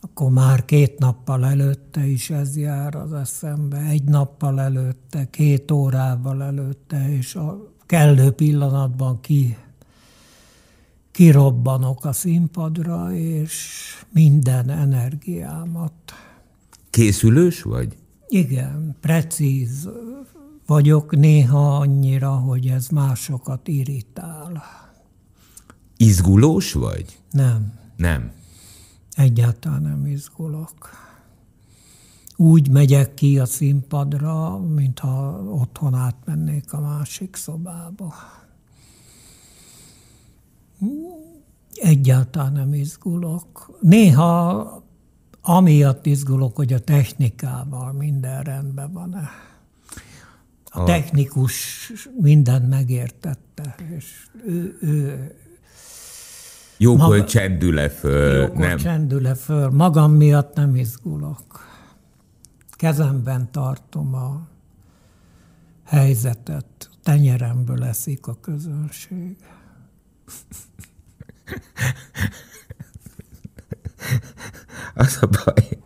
akkor 0.00 0.30
már 0.30 0.64
két 0.64 0.98
nappal 0.98 1.46
előtte 1.46 2.06
is 2.06 2.30
ez 2.30 2.56
jár 2.56 2.94
az 2.94 3.12
eszembe, 3.12 3.78
egy 3.78 4.04
nappal 4.04 4.60
előtte, 4.60 5.30
két 5.30 5.70
órával 5.70 6.42
előtte, 6.42 7.16
és 7.16 7.34
a 7.34 7.72
kellő 7.86 8.30
pillanatban 8.30 9.20
ki, 9.20 9.56
kirobbanok 11.14 12.04
a 12.04 12.12
színpadra, 12.12 13.12
és 13.12 13.80
minden 14.12 14.70
energiámat. 14.70 15.92
Készülős 16.90 17.62
vagy? 17.62 17.96
Igen, 18.28 18.96
precíz 19.00 19.88
vagyok 20.66 21.16
néha 21.16 21.76
annyira, 21.76 22.30
hogy 22.30 22.66
ez 22.66 22.88
másokat 22.88 23.68
irritál. 23.68 24.62
Izgulós 25.96 26.72
vagy? 26.72 27.18
Nem. 27.30 27.72
Nem. 27.96 28.32
Egyáltalán 29.12 29.82
nem 29.82 30.06
izgulok. 30.06 30.90
Úgy 32.36 32.70
megyek 32.70 33.14
ki 33.14 33.38
a 33.38 33.46
színpadra, 33.46 34.58
mintha 34.58 35.42
otthon 35.50 35.94
átmennék 35.94 36.72
a 36.72 36.80
másik 36.80 37.36
szobába. 37.36 38.14
Egyáltalán 41.74 42.52
nem 42.52 42.74
izgulok. 42.74 43.78
Néha 43.80 44.82
amiatt 45.42 46.06
izgulok, 46.06 46.56
hogy 46.56 46.72
a 46.72 46.80
technikával 46.80 47.92
minden 47.92 48.42
rendben 48.42 48.92
van-e. 48.92 49.28
A 50.64 50.84
technikus 50.84 51.92
mindent 52.20 52.68
megértette, 52.68 53.74
és 53.96 54.26
ő, 54.46 54.78
ő 54.80 55.34
Jókor 56.76 57.08
maga, 57.08 57.24
csendül-e 57.24 57.88
föl? 57.88 58.40
Jókor 58.40 58.56
nem. 58.56 58.76
csendül-e 58.76 59.34
föl. 59.34 59.70
Magam 59.70 60.12
miatt 60.12 60.54
nem 60.54 60.76
izgulok. 60.76 61.66
Kezemben 62.70 63.48
tartom 63.50 64.14
a 64.14 64.46
helyzetet. 65.84 66.90
Tenyeremből 67.02 67.84
eszik 67.84 68.26
a 68.26 68.36
közönség. 68.40 69.36
Az 74.94 75.18
a 75.20 75.26
baj, 75.26 75.78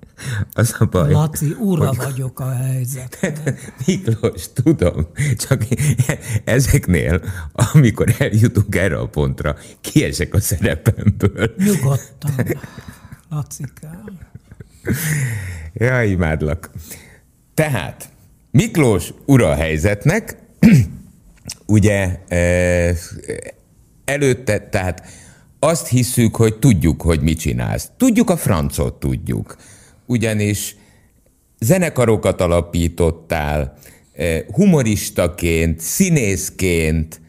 az 0.53 0.77
a 0.79 0.85
baj. 0.85 1.13
Laci, 1.13 1.57
ura 1.59 1.87
hogy... 1.87 1.97
vagyok 1.97 2.41
a 2.41 2.51
helyzet. 2.51 3.19
Miklós, 3.87 4.53
tudom, 4.53 5.07
csak 5.37 5.67
ezeknél, 6.45 7.23
amikor 7.53 8.15
eljutunk 8.19 8.75
erre 8.75 8.99
a 8.99 9.09
pontra, 9.09 9.57
kiesek 9.81 10.35
a 10.35 10.41
szerepemből. 10.41 11.55
Nyugodtan, 11.57 12.57
Lacikám. 13.31 14.19
Ja, 15.73 16.03
imádlak. 16.03 16.71
Tehát, 17.55 18.09
Miklós 18.51 19.13
ura 19.25 19.51
a 19.51 19.55
helyzetnek, 19.55 20.37
ugye 21.67 22.19
eh, 22.29 22.97
előtte, 24.09 24.59
tehát 24.59 25.03
azt 25.59 25.89
hiszük, 25.89 26.37
hogy 26.37 26.59
tudjuk, 26.59 27.03
hogy 27.03 27.21
mit 27.21 27.39
csinálsz. 27.39 27.91
Tudjuk 27.97 28.31
a 28.31 28.37
francot, 28.37 28.95
tudjuk. 28.95 29.57
Ugyanis 30.07 30.77
zenekarokat 31.61 32.41
alapítottál, 32.41 33.79
eh, 34.13 34.41
humoristaként, 34.53 35.81
színészként, 35.81 37.21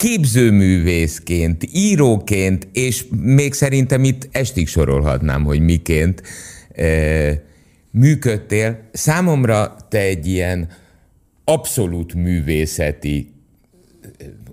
képzőművészként, 0.00 1.68
íróként, 1.72 2.68
és 2.72 3.04
még 3.20 3.52
szerintem 3.52 4.04
itt 4.04 4.28
estig 4.32 4.68
sorolhatnám, 4.68 5.44
hogy 5.44 5.60
miként 5.60 6.22
e, 6.74 7.42
működtél. 7.90 8.88
Számomra 8.92 9.76
te 9.88 9.98
egy 9.98 10.26
ilyen 10.26 10.68
abszolút 11.44 12.14
művészeti, 12.14 13.32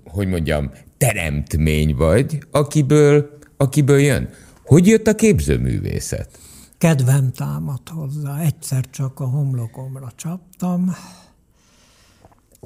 hogy 0.04 0.28
mondjam, 0.28 0.70
teremtmény 0.98 1.94
vagy, 1.96 2.38
akiből, 2.50 3.38
akiből 3.56 4.00
jön. 4.00 4.28
Hogy 4.64 4.86
jött 4.86 5.06
a 5.06 5.14
képzőművészet? 5.14 6.38
Kedvem 6.78 7.32
támad 7.32 7.88
hozzá. 7.88 8.38
Egyszer 8.38 8.84
csak 8.90 9.20
a 9.20 9.24
homlokomra 9.24 10.12
csaptam, 10.16 10.94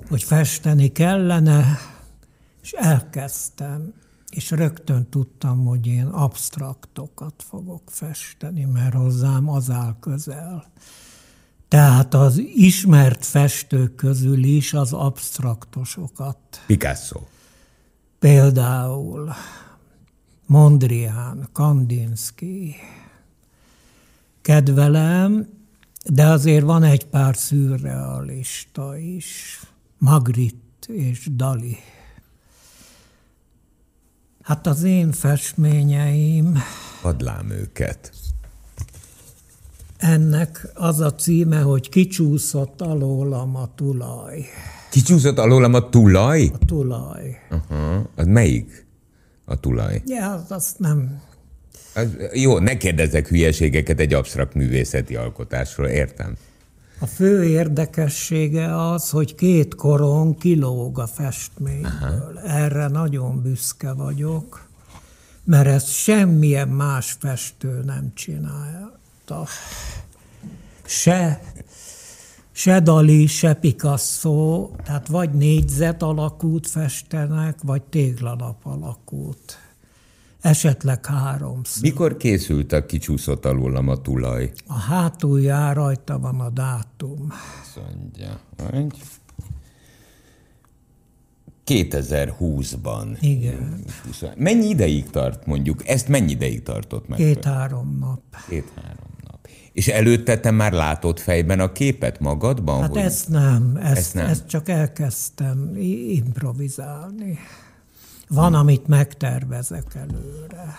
hogy 0.08 0.22
festeni 0.22 0.92
kellene, 0.92 1.78
és 2.62 2.72
elkezdtem, 2.72 3.94
és 4.30 4.50
rögtön 4.50 5.06
tudtam, 5.10 5.64
hogy 5.64 5.86
én 5.86 6.06
absztraktokat 6.06 7.34
fogok 7.48 7.82
festeni, 7.86 8.64
mert 8.64 8.94
hozzám 8.94 9.48
az 9.48 9.70
áll 9.70 9.96
közel. 10.00 10.72
Tehát 11.68 12.14
az 12.14 12.42
ismert 12.54 13.24
festők 13.24 13.94
közül 13.94 14.44
is 14.44 14.74
az 14.74 14.92
absztraktosokat. 14.92 16.38
Picasso. 16.66 17.20
Például 18.22 19.32
Mondrian, 20.46 21.48
Kandinsky, 21.52 22.74
kedvelem, 24.42 25.48
de 26.04 26.26
azért 26.26 26.64
van 26.64 26.82
egy 26.82 27.06
pár 27.06 27.37
szürrealista 27.37 28.96
is, 28.98 29.61
Magritte 29.98 30.92
és 30.94 31.28
Dali. 31.37 31.76
Hát 34.42 34.66
az 34.66 34.82
én 34.82 35.12
festményeim... 35.12 36.58
Adlám 37.02 37.50
őket. 37.50 38.12
Ennek 39.96 40.68
az 40.74 41.00
a 41.00 41.14
címe, 41.14 41.61
hogy 41.61 41.88
kicsúszott 41.88 42.80
alólam 42.80 43.56
a 43.56 43.74
tulaj. 43.74 44.46
Kicsúszott 44.92 45.38
alólam 45.38 45.74
a 45.74 45.88
tulaj? 45.88 46.50
A 46.52 46.64
tulaj. 46.64 47.38
Aha. 47.50 48.11
Az 48.14 48.26
melyik? 48.26 48.83
a 49.44 49.61
tulaj. 49.61 50.02
Ja, 50.07 50.33
az, 50.33 50.50
azt 50.50 50.78
nem... 50.78 51.22
Az, 51.94 52.16
jó, 52.33 52.59
ne 52.59 52.76
kérdezzek 52.76 53.28
hülyeségeket 53.28 54.00
egy 54.00 54.14
absztrakt 54.14 54.55
művészeti 54.55 55.16
alkotásról, 55.16 55.87
értem. 55.87 56.37
A 56.98 57.07
fő 57.07 57.44
érdekessége 57.44 58.90
az, 58.90 59.11
hogy 59.11 59.35
két 59.35 59.74
koron 59.74 60.37
kilóg 60.38 60.98
a 60.98 61.07
festményből. 61.07 62.40
Aha. 62.42 62.48
Erre 62.48 62.88
nagyon 62.88 63.42
büszke 63.42 63.92
vagyok, 63.92 64.68
mert 65.44 65.66
ezt 65.66 65.88
semmilyen 65.88 66.68
más 66.68 67.16
festő 67.20 67.83
nem 67.85 68.12
csinálta. 68.14 69.46
Se, 70.85 71.42
se 72.52 72.80
Dali, 72.80 73.26
se 73.26 73.54
Picasso, 73.54 74.70
tehát 74.84 75.08
vagy 75.08 75.30
négyzet 75.30 76.02
alakút 76.02 76.66
festenek, 76.66 77.58
vagy 77.62 77.82
téglalap 77.82 78.66
alakút 78.66 79.58
esetleg 80.40 81.06
háromszor. 81.06 81.82
Mikor 81.82 82.16
készült 82.16 82.72
a 82.72 82.86
kicsúszott 82.86 83.44
alulam 83.44 83.88
a 83.88 83.96
tulaj? 83.96 84.52
A 84.66 84.78
hátulján 84.78 85.74
rajta 85.74 86.18
van 86.18 86.40
a 86.40 86.50
dátum. 86.50 87.26
Azt 87.62 87.80
mondja, 87.86 88.40
hogy 88.70 88.92
2020-ban. 91.66 93.16
Igen. 93.20 93.84
Mennyi 94.36 94.68
ideig 94.68 95.10
tart 95.10 95.46
mondjuk? 95.46 95.88
Ezt 95.88 96.08
mennyi 96.08 96.30
ideig 96.30 96.62
tartott 96.62 97.08
meg? 97.08 97.18
Két-három 97.18 97.96
nap. 98.00 98.20
Két-három. 98.48 99.10
És 99.72 99.88
előtte 99.88 100.38
te 100.38 100.50
már 100.50 100.72
látod 100.72 101.18
fejben 101.18 101.61
a 101.61 101.72
képet 101.72 102.20
magadban? 102.20 102.80
Hát 102.80 102.90
hogy... 102.90 103.00
ezt 103.00 103.28
nem, 103.28 103.78
ezt, 103.82 103.96
ezt 103.96 104.14
nem. 104.14 104.26
Ezt 104.26 104.46
csak 104.46 104.68
elkezdtem 104.68 105.76
improvizálni. 106.08 107.38
Van, 108.28 108.54
amit 108.54 108.87
megtervezek 108.87 109.94
előre. 109.94 110.74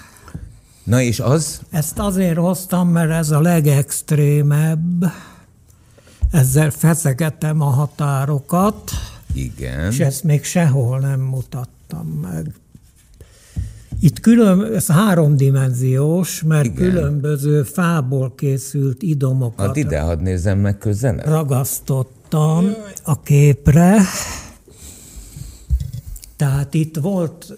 Na 0.84 1.02
és 1.02 1.20
az? 1.20 1.62
Ezt 1.70 2.00
azért 2.00 2.38
hoztam, 2.38 2.90
mert 2.90 3.12
ez 3.12 3.32
a 3.32 3.42
legextrémebb. 3.42 5.12
Ezzel 6.32 6.70
feszegettem 6.70 7.62
a 7.62 7.70
határokat. 7.70 8.92
Igen. 9.34 9.92
És 9.92 10.00
ezt 10.00 10.24
még 10.24 10.44
sehol 10.44 11.00
nem 11.00 11.20
mutattam 11.20 12.08
meg. 12.08 12.54
Itt 14.04 14.20
külön, 14.20 14.74
ez 14.74 14.88
háromdimenziós, 14.88 16.42
mert 16.42 16.66
Igen. 16.66 16.76
különböző 16.76 17.64
fából 17.64 18.34
készült 18.36 19.02
idomokat. 19.02 19.68
Add 19.68 19.78
ide, 19.78 20.00
hadd 20.00 20.22
nézzem 20.22 20.60
meg 20.60 20.78
közelebb. 20.78 21.26
Ragasztottam 21.26 22.74
a 23.04 23.22
képre. 23.22 24.02
Tehát 26.36 26.74
itt 26.74 26.98
volt 26.98 27.58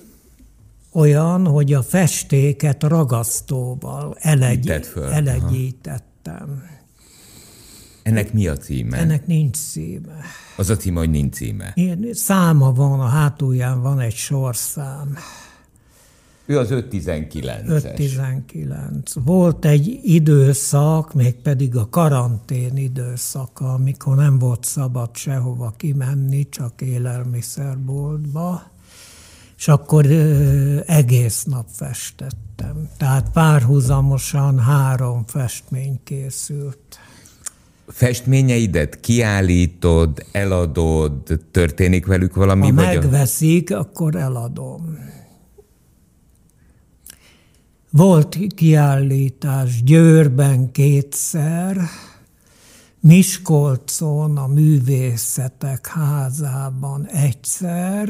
olyan, 0.91 1.47
hogy 1.47 1.73
a 1.73 1.83
festéket 1.83 2.83
ragasztóval 2.83 4.15
elegy, 4.19 4.71
elegyítettem. 5.11 6.63
Ennek 8.03 8.33
mi 8.33 8.47
a 8.47 8.57
címe? 8.57 8.97
Ennek 8.97 9.27
nincs 9.27 9.57
címe. 9.57 10.19
Az 10.57 10.69
a 10.69 10.77
címe, 10.77 10.99
hogy 10.99 11.09
nincs 11.09 11.35
címe. 11.35 11.71
Ilyen 11.73 12.07
száma 12.11 12.71
van, 12.71 12.99
a 12.99 13.07
hátulján 13.07 13.81
van 13.81 13.99
egy 13.99 14.15
sorszám. 14.15 15.17
Ő 16.45 16.57
az 16.57 16.67
519-es. 16.71 17.67
519. 17.67 19.13
Volt 19.13 19.65
egy 19.65 19.99
időszak, 20.03 21.13
mégpedig 21.13 21.75
a 21.75 21.89
karantén 21.89 22.77
időszaka, 22.77 23.73
amikor 23.73 24.15
nem 24.15 24.39
volt 24.39 24.63
szabad 24.63 25.09
sehova 25.15 25.73
kimenni, 25.77 26.49
csak 26.49 26.81
élelmiszerboltba, 26.81 28.63
és 29.57 29.67
akkor 29.67 30.05
ö, 30.05 30.79
egész 30.85 31.43
nap 31.43 31.65
festettem. 31.71 32.89
Tehát 32.97 33.29
párhuzamosan 33.31 34.59
három 34.59 35.23
festmény 35.25 35.99
készült. 36.03 36.99
Festményeidet 37.87 38.99
kiállítod, 38.99 40.25
eladod, 40.31 41.39
történik 41.51 42.05
velük 42.05 42.35
valami? 42.35 42.61
Ha 42.61 42.73
vagy 42.73 42.85
megveszik, 42.85 43.71
a... 43.71 43.79
akkor 43.79 44.15
eladom. 44.15 45.13
Volt 47.95 48.37
kiállítás 48.55 49.83
Győrben 49.83 50.71
kétszer, 50.71 51.77
Miskolcon 52.99 54.37
a 54.37 54.47
művészetek 54.47 55.87
házában 55.87 57.07
egyszer, 57.07 58.09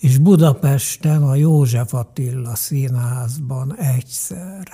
és 0.00 0.18
Budapesten 0.18 1.22
a 1.22 1.34
József 1.34 1.94
Attila 1.94 2.54
színházban 2.54 3.76
egyszer. 3.76 4.68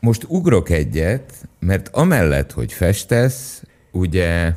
Most 0.00 0.24
ugrok 0.28 0.70
egyet, 0.70 1.48
mert 1.58 1.88
amellett, 1.88 2.52
hogy 2.52 2.72
festesz, 2.72 3.62
ugye 3.92 4.54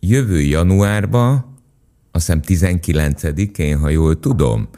jövő 0.00 0.40
januárban, 0.40 1.56
azt 2.10 2.32
hiszem 2.46 2.70
19-én, 2.76 3.78
ha 3.78 3.88
jól 3.88 4.20
tudom, 4.20 4.68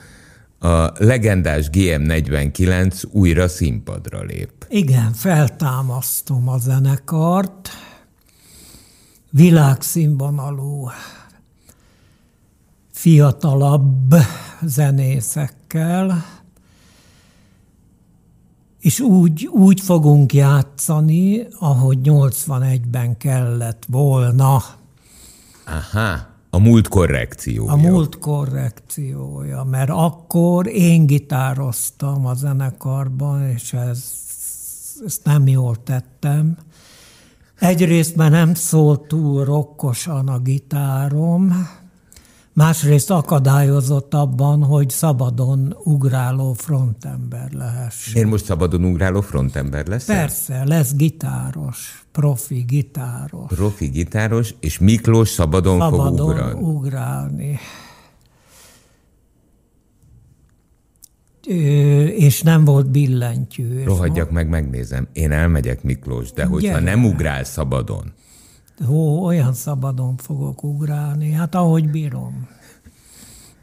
a 0.62 0.92
legendás 0.98 1.68
GM49 1.72 3.11
újra 3.11 3.48
színpadra 3.48 4.22
lép. 4.22 4.66
Igen, 4.68 5.12
feltámasztom 5.12 6.48
a 6.48 6.59
zenekart, 6.59 7.70
világszínvonalú 9.31 10.90
fiatalabb 12.90 14.14
zenészekkel, 14.62 16.25
és 18.81 19.01
úgy, 19.01 19.46
úgy 19.46 19.81
fogunk 19.81 20.33
játszani, 20.33 21.46
ahogy 21.59 21.98
81-ben 22.03 23.16
kellett 23.16 23.83
volna. 23.88 24.62
Aha. 25.66 26.32
A 26.54 26.58
múlt 26.58 26.88
korrekciója. 26.88 27.72
A 27.72 27.76
múlt 27.76 28.18
korrekciója, 28.18 29.62
mert 29.62 29.90
akkor 29.90 30.66
én 30.66 31.06
gitároztam 31.06 32.26
a 32.26 32.34
zenekarban, 32.34 33.48
és 33.48 33.72
ez, 33.72 34.12
ezt 35.06 35.24
nem 35.24 35.46
jól 35.46 35.82
tettem. 35.82 36.56
Egyrészt, 37.58 38.16
mert 38.16 38.30
nem 38.30 38.54
szólt 38.54 39.00
túl 39.00 39.44
rokkosan 39.44 40.28
a 40.28 40.38
gitárom, 40.38 41.68
másrészt 42.52 43.10
akadályozott 43.10 44.14
abban, 44.14 44.62
hogy 44.64 44.90
szabadon 44.90 45.76
ugráló 45.84 46.52
frontember 46.52 47.52
lehessen. 47.52 48.22
Én 48.22 48.26
most 48.28 48.44
szabadon 48.44 48.84
ugráló 48.84 49.20
frontember 49.20 49.86
lesz? 49.86 50.04
Persze, 50.04 50.64
lesz 50.64 50.94
gitáros, 50.94 52.04
profi 52.12 52.60
gitáros. 52.60 53.46
Profi 53.46 53.86
gitáros, 53.86 54.54
és 54.60 54.78
Miklós 54.78 55.28
szabadon, 55.28 55.78
szabadon 55.78 56.16
fog 56.16 56.28
ugrálni. 56.28 56.60
ugrálni. 56.62 57.58
és 62.16 62.42
nem 62.42 62.64
volt 62.64 62.90
billentyű. 62.90 63.82
Rohadjak 63.84 64.30
meg, 64.30 64.48
megnézem. 64.48 65.08
Én 65.12 65.32
elmegyek 65.32 65.82
Miklós, 65.82 66.32
de 66.32 66.44
hogyha 66.44 66.68
Gyere. 66.78 66.80
nem 66.80 67.04
ugrál 67.04 67.44
szabadon, 67.44 68.12
Ó, 68.88 69.25
olyan 69.25 69.53
szabadon 69.53 70.16
fogok 70.16 70.62
ugrálni, 70.62 71.33
hát 71.33 71.55
ahogy 71.55 71.90
bírom. 71.90 72.49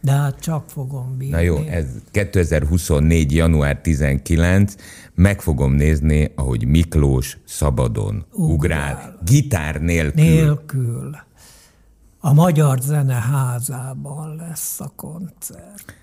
De 0.02 0.12
hát 0.12 0.40
csak 0.40 0.70
fogom 0.70 1.18
bírni. 1.18 1.34
Na 1.34 1.40
jó, 1.40 1.58
ez 1.58 1.86
2024. 2.12 3.32
január 3.36 3.82
19, 3.82 4.76
meg 5.16 5.42
fogom 5.42 5.74
nézni, 5.74 6.32
ahogy 6.36 6.68
Miklós 6.68 7.38
szabadon 7.46 8.26
ugrál. 8.32 8.54
ugrál. 8.54 9.20
Gitár 9.26 9.82
nélkül. 9.82 10.24
Nélkül. 10.24 11.16
A 12.20 12.34
Magyar 12.34 12.80
Zeneházában 12.80 14.36
lesz 14.36 14.80
a 14.80 14.92
koncert. 14.96 15.94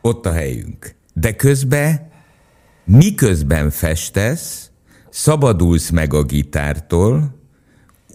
Ott 0.00 0.26
a 0.26 0.32
helyünk. 0.32 0.94
De 1.12 1.36
közben, 1.36 2.08
miközben 2.84 3.70
festesz, 3.70 4.70
szabadulsz 5.10 5.90
meg 5.90 6.14
a 6.14 6.22
gitártól, 6.22 7.39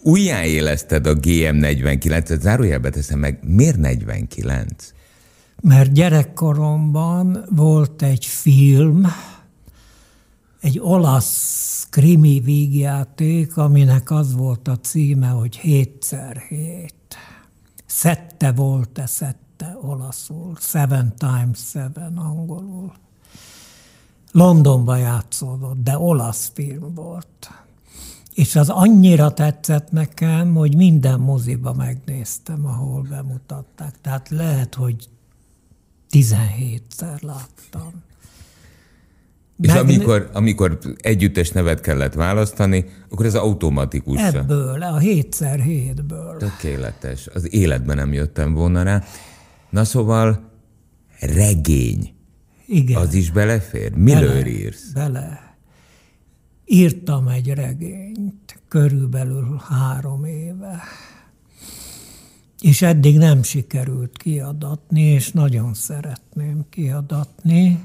újjáéleszted 0.05 1.07
a 1.07 1.13
GM49-et, 1.13 2.39
zárójelbe 2.39 2.89
teszem 2.89 3.19
meg, 3.19 3.39
miért 3.41 3.77
49? 3.77 4.93
Mert 5.61 5.91
gyerekkoromban 5.91 7.45
volt 7.49 8.01
egy 8.01 8.25
film, 8.25 9.07
egy 10.61 10.79
olasz 10.79 11.87
krimi 11.89 12.39
vígjáték, 12.39 13.57
aminek 13.57 14.11
az 14.11 14.33
volt 14.33 14.67
a 14.67 14.79
címe, 14.79 15.27
hogy 15.27 15.59
7x7. 15.63 16.89
Szette 17.85 18.51
volt-e, 18.51 19.05
szette 19.05 19.77
olaszul, 19.81 20.55
seven 20.59 21.13
times 21.17 21.59
seven 21.69 22.17
angolul. 22.17 22.93
Londonba 24.31 24.95
játszódott, 24.95 25.83
de 25.83 25.97
olasz 25.97 26.51
film 26.53 26.93
volt. 26.93 27.64
És 28.35 28.55
az 28.55 28.69
annyira 28.69 29.33
tetszett 29.33 29.91
nekem, 29.91 30.53
hogy 30.53 30.75
minden 30.75 31.19
moziba 31.19 31.73
megnéztem, 31.73 32.65
ahol 32.65 33.01
bemutatták. 33.09 33.95
Tehát 34.01 34.29
lehet, 34.29 34.75
hogy 34.75 35.09
17-szer 36.11 37.21
láttam. 37.21 38.03
És 39.61 39.67
Meg... 39.67 39.77
amikor, 39.77 40.29
amikor 40.33 40.79
együttes 40.97 41.49
nevet 41.49 41.81
kellett 41.81 42.13
választani, 42.13 42.85
akkor 43.09 43.25
ez 43.25 43.35
automatikus. 43.35 44.21
Ebből, 44.21 44.81
a 44.81 44.99
7x7-ből. 44.99 46.37
Tökéletes. 46.37 47.27
Az 47.27 47.53
életben 47.53 47.95
nem 47.95 48.13
jöttem 48.13 48.53
volna 48.53 48.83
rá. 48.83 49.03
Na 49.69 49.83
szóval 49.83 50.51
regény. 51.19 52.13
Igen. 52.67 53.01
Az 53.01 53.13
is 53.13 53.31
belefér? 53.31 53.91
Miről 53.93 54.27
bele, 54.27 54.47
írsz? 54.47 54.91
Bele. 54.93 55.44
Írtam 56.65 57.27
egy 57.27 57.49
regényt, 57.49 58.59
körülbelül 58.67 59.61
három 59.69 60.25
éve. 60.25 60.81
És 62.61 62.81
eddig 62.81 63.17
nem 63.17 63.43
sikerült 63.43 64.17
kiadatni, 64.17 65.01
és 65.01 65.31
nagyon 65.31 65.73
szeretném 65.73 66.65
kiadatni. 66.69 67.83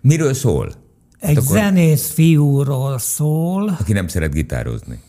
Miről 0.00 0.34
szól? 0.34 0.72
Egy 1.18 1.36
akkor... 1.36 1.56
zenész 1.56 2.10
fiúról 2.10 2.98
szól. 2.98 3.68
Aki 3.68 3.92
nem 3.92 4.08
szeret 4.08 4.32
gitározni. 4.32 5.00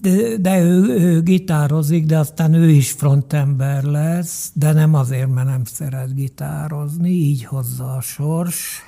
De, 0.00 0.36
de 0.36 0.60
ő, 0.60 0.82
ő 0.82 1.22
gitározik, 1.22 2.06
de 2.06 2.18
aztán 2.18 2.54
ő 2.54 2.70
is 2.70 2.90
frontember 2.90 3.82
lesz, 3.82 4.50
de 4.54 4.72
nem 4.72 4.94
azért, 4.94 5.28
mert 5.28 5.48
nem 5.48 5.64
szeret 5.64 6.14
gitározni, 6.14 7.10
így 7.10 7.44
hozza 7.44 7.92
a 7.92 8.00
sors. 8.00 8.82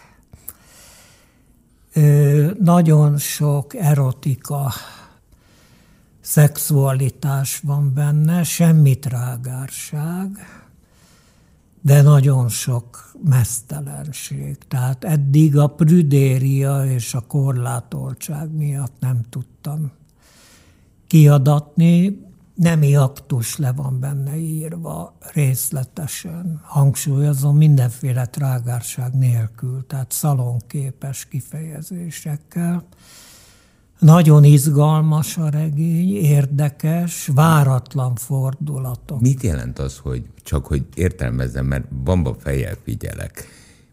Nagyon 2.58 3.18
sok 3.18 3.74
erotika, 3.74 4.72
szexualitás 6.20 7.58
van 7.58 7.92
benne, 7.94 8.42
semmi 8.42 8.98
trágárság, 8.98 10.28
de 11.80 12.02
nagyon 12.02 12.48
sok 12.48 13.12
mesztelenség. 13.24 14.58
Tehát 14.68 15.04
eddig 15.04 15.56
a 15.56 15.66
prüdéria 15.66 16.84
és 16.84 17.14
a 17.14 17.20
korlátoltság 17.20 18.50
miatt 18.50 18.94
nem 19.00 19.20
tudtam 19.30 19.90
kiadatni, 21.06 22.26
nemi 22.54 22.96
aktus 22.96 23.56
le 23.56 23.72
van 23.72 24.00
benne 24.00 24.36
írva 24.36 25.16
részletesen, 25.32 26.60
hangsúlyozom 26.64 27.56
mindenféle 27.56 28.26
trágárság 28.26 29.14
nélkül, 29.14 29.86
tehát 29.86 30.12
szalonképes 30.12 31.24
kifejezésekkel. 31.24 32.86
Nagyon 33.98 34.44
izgalmas 34.44 35.36
a 35.38 35.48
regény, 35.48 36.14
érdekes, 36.16 37.26
váratlan 37.26 38.14
fordulatok. 38.14 39.20
Mit 39.20 39.42
jelent 39.42 39.78
az, 39.78 39.98
hogy 39.98 40.24
csak 40.42 40.66
hogy 40.66 40.86
értelmezzem, 40.94 41.66
mert 41.66 41.94
bamba 41.94 42.34
fejjel 42.38 42.76
figyelek. 42.84 43.48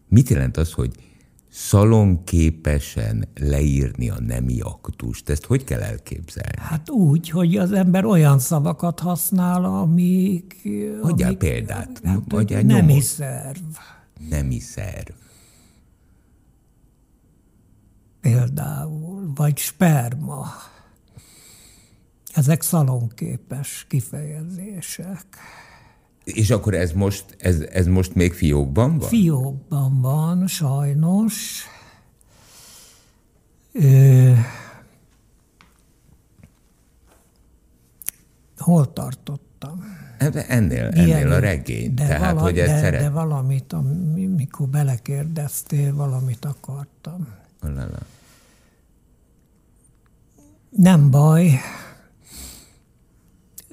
Mit 0.08 0.28
jelent 0.28 0.56
az, 0.56 0.72
hogy 0.72 1.09
szalonképesen 1.50 3.28
leírni 3.34 4.10
a 4.10 4.20
nemi 4.20 4.60
aktust. 4.60 5.28
Ezt 5.28 5.44
hogy 5.44 5.64
kell 5.64 5.80
elképzelni? 5.80 6.58
Hát 6.58 6.90
úgy, 6.90 7.30
hogy 7.30 7.56
az 7.56 7.72
ember 7.72 8.04
olyan 8.04 8.38
szavakat 8.38 9.00
használ, 9.00 9.64
amik... 9.64 10.56
Adjál 11.02 11.28
amik, 11.28 11.38
példát. 11.38 12.00
Hát, 12.04 12.32
Adjál 12.32 12.62
nemi 12.62 13.00
szerv. 13.00 13.76
Nemi 14.28 14.58
szerv. 14.58 15.10
Például, 18.20 19.32
vagy 19.34 19.56
sperma. 19.56 20.46
Ezek 22.34 22.62
szalonképes 22.62 23.86
kifejezések. 23.88 25.26
És 26.34 26.50
akkor 26.50 26.74
ez 26.74 26.92
most, 26.92 27.24
ez, 27.38 27.60
ez 27.60 27.86
most 27.86 28.14
még 28.14 28.32
fiókban 28.32 28.98
van? 28.98 29.08
Fiókban 29.08 30.00
van, 30.00 30.46
sajnos. 30.46 31.64
Ö, 33.72 34.32
hol 38.58 38.92
tartottam? 38.92 39.98
Ennél, 40.48 40.86
ennél 40.86 41.32
a 41.32 41.38
regény. 41.38 41.94
De 41.94 42.06
Tehát, 42.06 42.32
vala, 42.32 42.40
hogy 42.40 42.54
de, 42.54 42.66
szeret... 42.66 43.00
de 43.00 43.10
valamit, 43.10 43.72
amikor 43.72 44.68
belekérdeztél, 44.68 45.94
valamit 45.94 46.44
akartam. 46.44 47.28
Lala. 47.60 47.98
Nem 50.70 51.10
baj. 51.10 51.60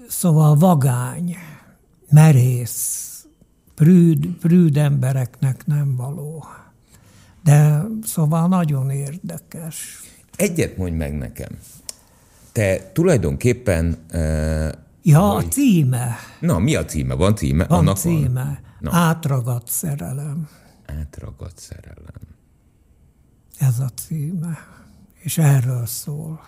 Szóval 0.07 0.55
vagány 0.55 1.35
merész, 2.09 3.25
prűd, 3.75 4.27
prűd 4.27 4.77
embereknek 4.77 5.65
nem 5.65 5.95
való. 5.95 6.45
De 7.43 7.83
szóval 8.03 8.47
nagyon 8.47 8.89
érdekes. 8.89 10.01
Egyet 10.35 10.77
mondj 10.77 10.95
meg 10.95 11.17
nekem. 11.17 11.49
Te 12.51 12.91
tulajdonképpen... 12.93 13.97
Uh, 14.13 14.69
ja, 15.01 15.19
vagy... 15.19 15.45
a 15.45 15.47
címe. 15.47 16.15
Na, 16.39 16.59
mi 16.59 16.75
a 16.75 16.85
címe? 16.85 17.13
Van 17.13 17.35
címe? 17.35 17.65
Van 17.65 17.79
Annak 17.79 17.97
címe. 17.97 18.61
Van? 18.79 18.93
Átragadt 18.93 19.67
szerelem. 19.67 20.49
Átragadt 20.85 21.57
szerelem. 21.57 22.21
Ez 23.59 23.79
a 23.79 23.89
címe. 23.95 24.57
És 25.19 25.37
erről 25.37 25.85
szól 25.85 26.41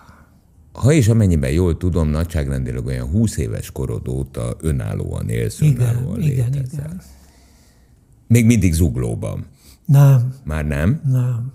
ha 0.72 0.92
és 0.92 1.08
amennyiben 1.08 1.50
jól 1.50 1.76
tudom, 1.76 2.08
nagyságrendileg 2.08 2.86
olyan 2.86 3.08
20 3.08 3.36
éves 3.36 3.70
korod 3.70 4.08
óta 4.08 4.56
önállóan 4.60 5.28
élsz, 5.28 5.60
igen, 5.60 5.80
önállóan 5.80 6.20
igen, 6.20 6.50
létezel. 6.50 6.84
Igen. 6.84 7.00
Még 8.26 8.46
mindig 8.46 8.72
zuglóban. 8.72 9.46
Nem. 9.84 10.34
Már 10.44 10.66
nem? 10.66 11.00
Nem. 11.04 11.52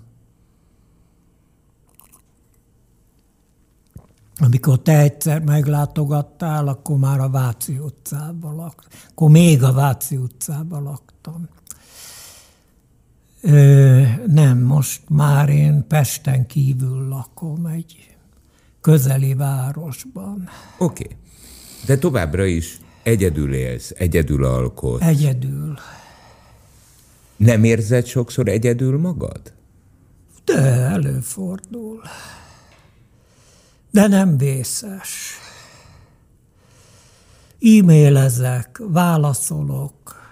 Amikor 4.38 4.82
te 4.82 4.98
egyszer 4.98 5.42
meglátogattál, 5.42 6.68
akkor 6.68 6.96
már 6.96 7.20
a 7.20 7.28
Váci 7.28 7.78
utcában 7.78 8.54
laktam. 8.54 8.90
Akkor 9.10 9.30
még 9.30 9.62
a 9.62 9.72
Váci 9.72 10.16
utcában 10.16 10.82
laktam. 10.82 11.48
Ö, 13.40 14.02
nem, 14.26 14.58
most 14.58 15.02
már 15.08 15.48
én 15.48 15.86
Pesten 15.86 16.46
kívül 16.46 17.08
lakom 17.08 17.66
egy 17.66 18.15
közeli 18.86 19.34
városban. 19.34 20.48
Oké. 20.78 21.04
Okay. 21.04 21.16
De 21.86 21.98
továbbra 21.98 22.44
is 22.44 22.78
egyedül 23.02 23.54
élsz, 23.54 23.92
egyedül 23.96 24.44
alkotsz. 24.44 25.02
Egyedül. 25.02 25.78
Nem 27.36 27.64
érzed 27.64 28.06
sokszor 28.06 28.48
egyedül 28.48 28.98
magad? 28.98 29.52
De 30.44 30.60
előfordul. 30.70 32.02
De 33.90 34.06
nem 34.06 34.36
vészes. 34.36 35.34
E-mailezek, 37.60 38.80
válaszolok, 38.88 40.25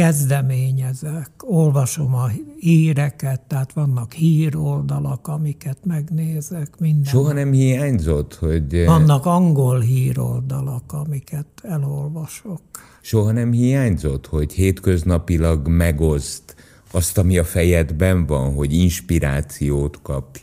kezdeményezek, 0.00 1.30
olvasom 1.40 2.14
a 2.14 2.30
híreket, 2.60 3.40
tehát 3.40 3.72
vannak 3.72 4.12
híroldalak, 4.12 5.28
amiket 5.28 5.78
megnézek. 5.84 6.78
Minden. 6.78 7.04
Soha 7.12 7.32
nem 7.32 7.52
hiányzott, 7.52 8.34
hogy... 8.34 8.74
Eh, 8.74 8.86
vannak 8.86 9.26
angol 9.26 9.80
híroldalak, 9.80 10.92
amiket 10.92 11.46
elolvasok. 11.62 12.60
Soha 13.00 13.32
nem 13.32 13.52
hiányzott, 13.52 14.26
hogy 14.26 14.52
hétköznapilag 14.52 15.68
megoszt 15.68 16.54
azt, 16.92 17.18
ami 17.18 17.38
a 17.38 17.44
fejedben 17.44 18.26
van, 18.26 18.54
hogy 18.54 18.72
inspirációt 18.72 20.02
kapj? 20.02 20.40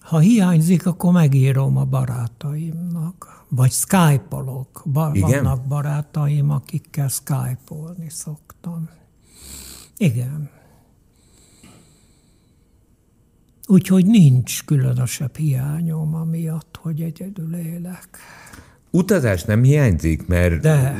Ha 0.00 0.18
hiányzik, 0.18 0.86
akkor 0.86 1.12
megírom 1.12 1.76
a 1.76 1.84
barátaimnak 1.84 3.41
vagy 3.54 3.70
skype-olok. 3.70 4.82
Ba- 4.84 5.16
Igen? 5.16 5.42
Vannak 5.42 5.66
barátaim, 5.66 6.50
akikkel 6.50 7.08
skype-olni 7.08 8.08
szoktam. 8.08 8.88
Igen. 9.96 10.50
Úgyhogy 13.66 14.06
nincs 14.06 14.64
különösebb 14.64 15.36
hiányom 15.36 16.14
amiatt, 16.14 16.78
hogy 16.82 17.00
egyedül 17.00 17.54
élek. 17.54 18.18
Utazás 18.90 19.44
nem 19.44 19.62
hiányzik, 19.62 20.26
mert 20.26 20.60
de. 20.60 20.96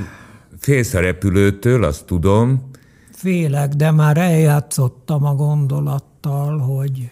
félsz 0.59 0.95
a 0.95 1.01
repülőtől, 1.01 1.85
azt 1.85 2.05
tudom. 2.05 2.71
Félek, 3.13 3.73
de 3.73 3.91
már 3.91 4.17
eljátszottam 4.17 5.25
a 5.25 5.35
gondolattal, 5.35 6.59
hogy 6.59 7.11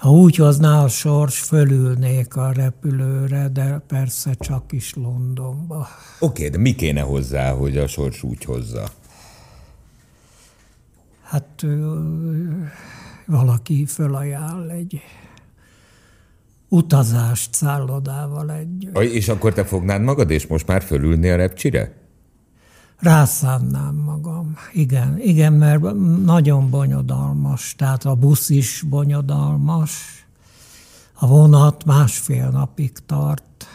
ha 0.00 0.10
úgy 0.10 0.36
hozná 0.36 0.82
a 0.84 0.88
sors, 0.88 1.40
fölülnék 1.40 2.36
a 2.36 2.52
repülőre, 2.52 3.48
de 3.48 3.82
persze 3.86 4.34
csak 4.38 4.72
is 4.72 4.94
Londonba. 4.94 5.88
Oké, 6.18 6.48
de 6.48 6.58
mi 6.58 6.74
kéne 6.74 7.00
hozzá, 7.00 7.50
hogy 7.52 7.76
a 7.76 7.86
sors 7.86 8.22
úgy 8.22 8.44
hozza? 8.44 8.88
Hát 11.22 11.66
valaki 13.26 13.86
fölajánl 13.86 14.70
egy 14.70 15.00
utazást 16.68 17.54
szállodával 17.54 18.52
egy. 18.52 18.88
És 19.00 19.28
akkor 19.28 19.52
te 19.52 19.64
fognád 19.64 20.02
magad, 20.02 20.30
és 20.30 20.46
most 20.46 20.66
már 20.66 20.82
fölülni 20.82 21.28
a 21.28 21.36
repcsire? 21.36 21.99
Rászánnám 23.00 23.94
magam. 23.94 24.56
Igen, 24.72 25.18
igen, 25.20 25.52
mert 25.52 25.94
nagyon 26.24 26.70
bonyodalmas. 26.70 27.74
Tehát 27.76 28.04
a 28.04 28.14
busz 28.14 28.48
is 28.48 28.82
bonyodalmas. 28.88 30.24
A 31.14 31.26
vonat 31.26 31.84
másfél 31.84 32.48
napig 32.48 32.92
tart. 33.06 33.66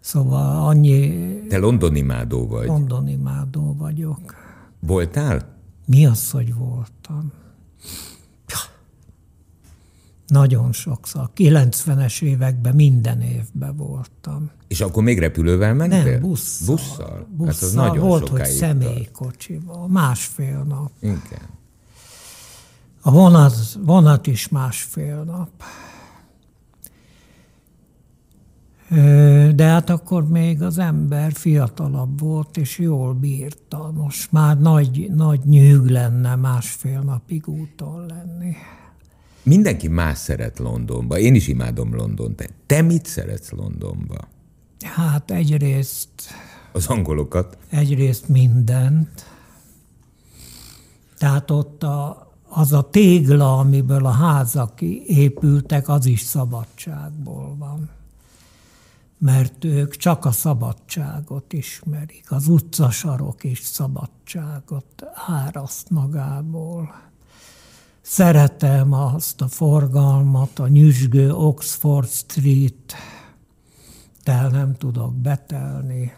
Szóval 0.00 0.66
annyi... 0.66 1.28
Te 1.48 1.58
London 1.58 1.96
imádó 1.96 2.46
vagy. 2.46 2.66
London 2.66 3.08
imádó 3.08 3.76
vagyok. 3.78 4.34
Voltál? 4.80 5.56
Mi 5.86 6.06
az, 6.06 6.30
hogy 6.30 6.54
voltam? 6.54 7.32
Nagyon 10.28 10.72
sokszor. 10.72 11.30
90-es 11.36 12.22
években 12.22 12.74
minden 12.74 13.20
évben 13.20 13.76
voltam. 13.76 14.50
És 14.66 14.80
akkor 14.80 15.02
még 15.02 15.18
repülővel 15.18 15.74
mentél? 15.74 16.02
Nem, 16.02 16.20
busszal. 16.20 16.76
Busszal? 16.76 17.26
busszal. 17.30 17.46
Hát 17.46 17.62
az 17.62 17.72
nagyon 17.72 18.08
Volt, 18.08 18.28
hogy 18.28 18.44
személykocsival. 18.44 19.88
Másfél 19.88 20.64
nap. 20.68 20.90
Igen. 21.00 21.56
A 23.00 23.10
vonat, 23.10 23.54
vonat 23.84 24.26
is 24.26 24.48
másfél 24.48 25.22
nap. 25.24 25.50
De 29.54 29.64
hát 29.64 29.90
akkor 29.90 30.28
még 30.28 30.62
az 30.62 30.78
ember 30.78 31.32
fiatalabb 31.32 32.20
volt, 32.20 32.56
és 32.56 32.78
jól 32.78 33.14
bírta. 33.14 33.92
Most 33.94 34.32
már 34.32 34.58
nagy, 34.58 35.10
nagy 35.14 35.40
nyűg 35.44 35.86
lenne 35.86 36.34
másfél 36.34 37.00
napig 37.00 37.48
úton 37.48 38.06
lenni. 38.06 38.56
Mindenki 39.48 39.88
más 39.88 40.18
szeret 40.18 40.58
Londonba. 40.58 41.18
Én 41.18 41.34
is 41.34 41.48
imádom 41.48 41.94
London. 41.94 42.34
Te, 42.34 42.48
te 42.66 42.82
mit 42.82 43.06
szeretsz 43.06 43.50
Londonba? 43.50 44.28
Hát 44.80 45.30
egyrészt... 45.30 46.08
Az 46.72 46.86
angolokat? 46.86 47.58
Egyrészt 47.70 48.28
mindent. 48.28 49.26
Tehát 51.18 51.50
ott 51.50 51.82
a, 51.82 52.30
az 52.48 52.72
a 52.72 52.90
tégla, 52.90 53.58
amiből 53.58 54.06
a 54.06 54.10
házak 54.10 54.80
épültek, 55.06 55.88
az 55.88 56.06
is 56.06 56.20
szabadságból 56.20 57.56
van. 57.58 57.90
Mert 59.18 59.64
ők 59.64 59.96
csak 59.96 60.24
a 60.24 60.30
szabadságot 60.30 61.52
ismerik. 61.52 62.24
Az 62.28 62.48
utcasarok 62.48 63.44
is 63.44 63.60
szabadságot 63.60 65.04
áraszt 65.26 65.90
magából 65.90 67.07
Szeretem 68.10 68.92
azt 68.92 69.40
a 69.40 69.48
forgalmat, 69.48 70.58
a 70.58 70.68
nyüzsgő 70.68 71.32
Oxford 71.32 72.08
Street, 72.08 72.94
tel 74.22 74.48
nem 74.48 74.74
tudok 74.74 75.14
betelni. 75.14 76.12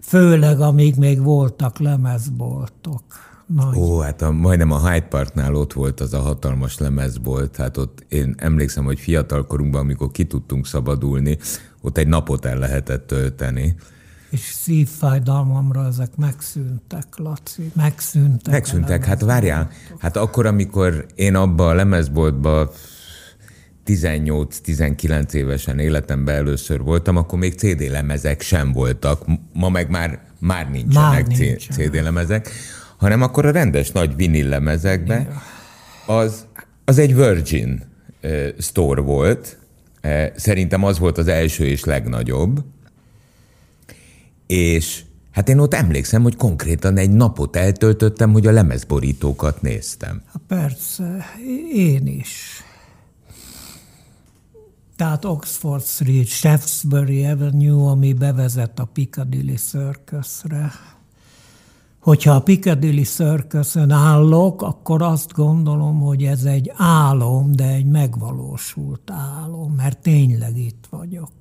Főleg, 0.00 0.60
amíg 0.60 0.96
még 0.96 1.22
voltak 1.22 1.78
lemezboltok. 1.78 3.02
Nagy. 3.46 3.76
Ó, 3.76 3.98
hát 3.98 4.22
a, 4.22 4.30
majdnem 4.30 4.70
a 4.70 4.90
Hyde 4.90 5.06
Parknál 5.06 5.54
ott 5.54 5.72
volt 5.72 6.00
az 6.00 6.14
a 6.14 6.20
hatalmas 6.20 6.78
lemezbolt, 6.78 7.56
hát 7.56 7.76
ott 7.76 8.04
én 8.08 8.34
emlékszem, 8.38 8.84
hogy 8.84 9.00
fiatalkorunkban, 9.00 9.80
amikor 9.80 10.10
ki 10.10 10.24
tudtunk 10.24 10.66
szabadulni, 10.66 11.38
ott 11.80 11.96
egy 11.98 12.08
napot 12.08 12.44
el 12.44 12.58
lehetett 12.58 13.06
tölteni 13.06 13.74
és 14.32 14.40
szívfájdalmamra 14.40 15.86
ezek 15.86 16.16
megszűntek, 16.16 17.06
Laci, 17.16 17.70
megszűntek. 17.74 18.52
Megszűntek, 18.52 19.04
hát 19.04 19.20
várjál, 19.20 19.70
hát 19.98 20.16
akkor, 20.16 20.46
amikor 20.46 21.06
én 21.14 21.34
abba 21.34 21.68
a 21.68 21.74
lemezboltba 21.74 22.72
18-19 23.86 25.32
évesen 25.32 25.78
életemben 25.78 26.34
először 26.34 26.82
voltam, 26.82 27.16
akkor 27.16 27.38
még 27.38 27.54
CD 27.54 27.90
lemezek 27.90 28.40
sem 28.40 28.72
voltak. 28.72 29.24
Ma 29.52 29.68
meg 29.68 29.90
már, 29.90 30.20
már 30.38 30.70
nincsenek, 30.70 31.10
már 31.10 31.26
nincsenek. 31.26 31.90
CD 31.90 32.02
lemezek, 32.02 32.50
hanem 32.96 33.22
akkor 33.22 33.46
a 33.46 33.50
rendes 33.50 33.90
nagy 33.90 34.16
vinil 34.16 34.48
lemezekben 34.48 35.28
az, 36.06 36.46
az 36.84 36.98
egy 36.98 37.14
Virgin 37.14 37.82
store 38.58 39.00
volt. 39.00 39.58
Szerintem 40.34 40.84
az 40.84 40.98
volt 40.98 41.18
az 41.18 41.28
első 41.28 41.64
és 41.64 41.84
legnagyobb 41.84 42.64
és 44.52 45.04
hát 45.30 45.48
én 45.48 45.58
ott 45.58 45.74
emlékszem, 45.74 46.22
hogy 46.22 46.36
konkrétan 46.36 46.96
egy 46.96 47.10
napot 47.10 47.56
eltöltöttem, 47.56 48.32
hogy 48.32 48.46
a 48.46 48.52
lemezborítókat 48.52 49.62
néztem. 49.62 50.22
Ha 50.32 50.40
persze, 50.46 51.24
én 51.74 52.06
is. 52.06 52.62
Tehát 54.96 55.24
Oxford 55.24 55.82
Street, 55.82 56.26
Shaftesbury 56.26 57.26
Avenue, 57.26 57.90
ami 57.90 58.12
bevezet 58.12 58.78
a 58.78 58.84
Piccadilly 58.84 59.54
Circusre. 59.54 60.72
Hogyha 62.00 62.34
a 62.34 62.42
Piccadilly 62.42 63.02
circus 63.02 63.76
állok, 63.88 64.62
akkor 64.62 65.02
azt 65.02 65.32
gondolom, 65.32 66.00
hogy 66.00 66.22
ez 66.22 66.44
egy 66.44 66.72
álom, 66.76 67.52
de 67.52 67.68
egy 67.68 67.86
megvalósult 67.86 69.10
álom, 69.10 69.72
mert 69.72 69.98
tényleg 69.98 70.58
itt 70.58 70.86
vagyok. 70.90 71.32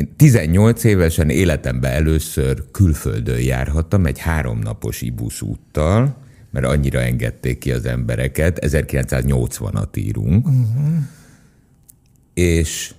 Én 0.00 0.16
18 0.16 0.84
évesen 0.84 1.30
életemben 1.30 1.92
először 1.92 2.64
külföldön 2.70 3.40
járhattam 3.40 4.06
egy 4.06 4.18
háromnapos 4.18 5.02
ibusz 5.02 5.40
úttal, 5.40 6.16
mert 6.50 6.66
annyira 6.66 7.00
engedték 7.00 7.58
ki 7.58 7.72
az 7.72 7.84
embereket, 7.84 8.58
1980-at 8.62 9.98
írunk, 9.98 10.46
uh-huh. 10.46 10.88
és 12.34 12.94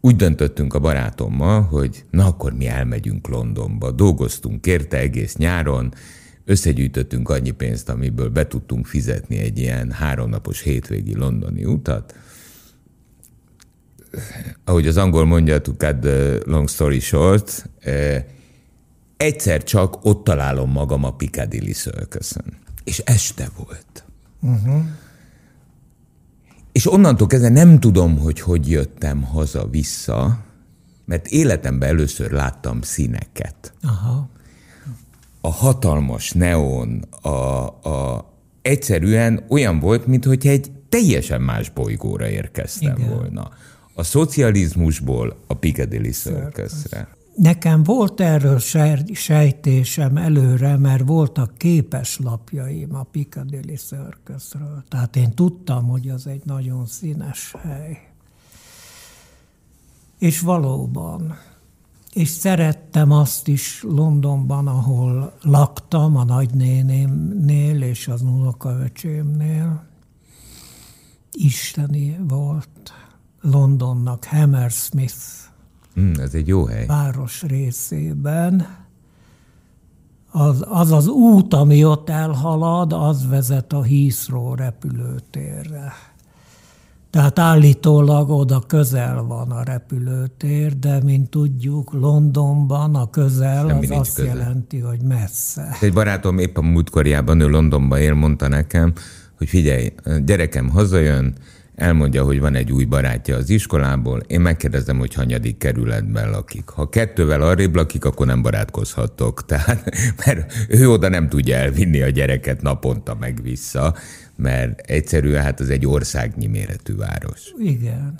úgy 0.00 0.16
döntöttünk 0.16 0.74
a 0.74 0.78
barátommal, 0.78 1.62
hogy 1.62 2.04
na 2.10 2.26
akkor 2.26 2.52
mi 2.52 2.66
elmegyünk 2.66 3.28
Londonba. 3.28 3.90
Dolgoztunk 3.90 4.66
érte 4.66 4.98
egész 4.98 5.36
nyáron, 5.36 5.94
összegyűjtöttünk 6.44 7.28
annyi 7.28 7.50
pénzt, 7.50 7.88
amiből 7.88 8.28
be 8.28 8.46
tudtunk 8.46 8.86
fizetni 8.86 9.38
egy 9.38 9.58
ilyen 9.58 9.90
háromnapos 9.90 10.60
hétvégi 10.60 11.14
londoni 11.14 11.64
utat, 11.64 12.14
ahogy 14.64 14.86
az 14.86 14.96
angol 14.96 15.24
mondja, 15.24 15.60
to 15.60 15.72
cut 15.72 15.96
the 15.96 16.38
long 16.44 16.68
story 16.68 17.00
short, 17.00 17.70
eh, 17.80 18.24
egyszer 19.16 19.62
csak 19.62 20.04
ott 20.04 20.24
találom 20.24 20.70
magam 20.70 21.04
a 21.04 21.14
Piccadilly 21.14 21.72
circus 21.72 22.32
És 22.84 22.98
este 22.98 23.48
volt. 23.56 24.04
Uh-huh. 24.40 24.82
És 26.72 26.92
onnantól 26.92 27.26
kezdve 27.26 27.48
nem 27.48 27.80
tudom, 27.80 28.18
hogy 28.18 28.40
hogy 28.40 28.70
jöttem 28.70 29.22
haza-vissza, 29.22 30.44
mert 31.04 31.26
életemben 31.26 31.88
először 31.88 32.30
láttam 32.30 32.82
színeket. 32.82 33.72
Aha. 33.82 34.28
A 35.40 35.50
hatalmas 35.52 36.32
neon, 36.32 37.04
a, 37.22 37.28
a, 37.28 38.28
egyszerűen 38.62 39.44
olyan 39.48 39.78
volt, 39.78 40.06
mintha 40.06 40.32
egy 40.40 40.72
teljesen 40.88 41.40
más 41.40 41.70
bolygóra 41.70 42.28
érkeztem 42.28 42.96
Igen. 42.96 43.08
volna 43.08 43.50
a 43.94 44.02
szocializmusból 44.02 45.36
a 45.46 45.54
Piccadilly 45.54 46.10
Circusre. 46.10 47.08
Nekem 47.36 47.82
volt 47.82 48.20
erről 48.20 48.58
sejtésem 49.12 50.16
előre, 50.16 50.76
mert 50.76 51.06
voltak 51.06 51.58
képeslapjaim 51.58 52.94
a 52.94 53.02
Piccadilly 53.02 53.76
Circusről. 53.76 54.84
Tehát 54.88 55.16
én 55.16 55.34
tudtam, 55.34 55.88
hogy 55.88 56.08
az 56.08 56.26
egy 56.26 56.42
nagyon 56.44 56.86
színes 56.86 57.54
hely. 57.62 58.08
És 60.18 60.40
valóban. 60.40 61.38
És 62.12 62.28
szerettem 62.28 63.10
azt 63.10 63.48
is 63.48 63.82
Londonban, 63.82 64.66
ahol 64.66 65.38
laktam, 65.42 66.16
a 66.16 66.24
nagynénémnél 66.24 67.82
és 67.82 68.08
az 68.08 68.22
unokaöcsémnél. 68.22 69.86
Isteni 71.32 72.16
volt 72.28 72.92
Londonnak 73.50 74.24
Hammersmith 74.24 75.14
mm, 76.00 76.12
ez 76.12 76.34
egy 76.34 76.48
jó 76.48 76.64
hely. 76.64 76.86
város 76.86 77.42
részében. 77.42 78.66
Az, 80.30 80.64
az 80.68 80.92
az 80.92 81.06
út, 81.08 81.54
ami 81.54 81.84
ott 81.84 82.08
elhalad, 82.08 82.92
az 82.92 83.28
vezet 83.28 83.72
a 83.72 83.82
Heathrow 83.82 84.54
repülőtérre. 84.54 85.92
Tehát 87.10 87.38
állítólag 87.38 88.30
oda 88.30 88.60
közel 88.66 89.22
van 89.22 89.50
a 89.50 89.62
repülőtér, 89.62 90.78
de 90.78 91.02
mint 91.02 91.30
tudjuk, 91.30 91.92
Londonban 91.92 92.94
a 92.94 93.10
közel 93.10 93.68
Semmi 93.68 93.86
az 93.86 93.98
azt 93.98 94.14
közel. 94.14 94.36
jelenti, 94.36 94.78
hogy 94.78 95.02
messze. 95.02 95.76
Egy 95.80 95.92
barátom 95.92 96.38
épp 96.38 96.56
a 96.56 96.62
múltkorjában, 96.62 97.40
ő 97.40 97.48
Londonban 97.48 97.98
él, 97.98 98.14
mondta 98.14 98.48
nekem, 98.48 98.92
hogy 99.38 99.48
figyelj, 99.48 99.92
gyerekem 100.24 100.68
hazajön, 100.68 101.34
elmondja, 101.74 102.24
hogy 102.24 102.40
van 102.40 102.54
egy 102.54 102.72
új 102.72 102.84
barátja 102.84 103.36
az 103.36 103.50
iskolából, 103.50 104.22
én 104.26 104.40
megkérdezem, 104.40 104.98
hogy 104.98 105.14
hanyadik 105.14 105.58
kerületben 105.58 106.30
lakik. 106.30 106.68
Ha 106.68 106.88
kettővel 106.88 107.42
arrébb 107.42 107.74
lakik, 107.74 108.04
akkor 108.04 108.26
nem 108.26 108.42
barátkozhatok. 108.42 109.44
Tehát, 109.46 109.90
mert 110.26 110.52
ő 110.68 110.90
oda 110.90 111.08
nem 111.08 111.28
tudja 111.28 111.56
elvinni 111.56 112.02
a 112.02 112.08
gyereket 112.08 112.62
naponta 112.62 113.16
meg 113.20 113.42
vissza, 113.42 113.94
mert 114.36 114.80
egyszerűen 114.80 115.42
hát 115.42 115.60
az 115.60 115.70
egy 115.70 115.86
országnyi 115.86 116.46
méretű 116.46 116.94
város. 116.94 117.40
Igen. 117.58 118.14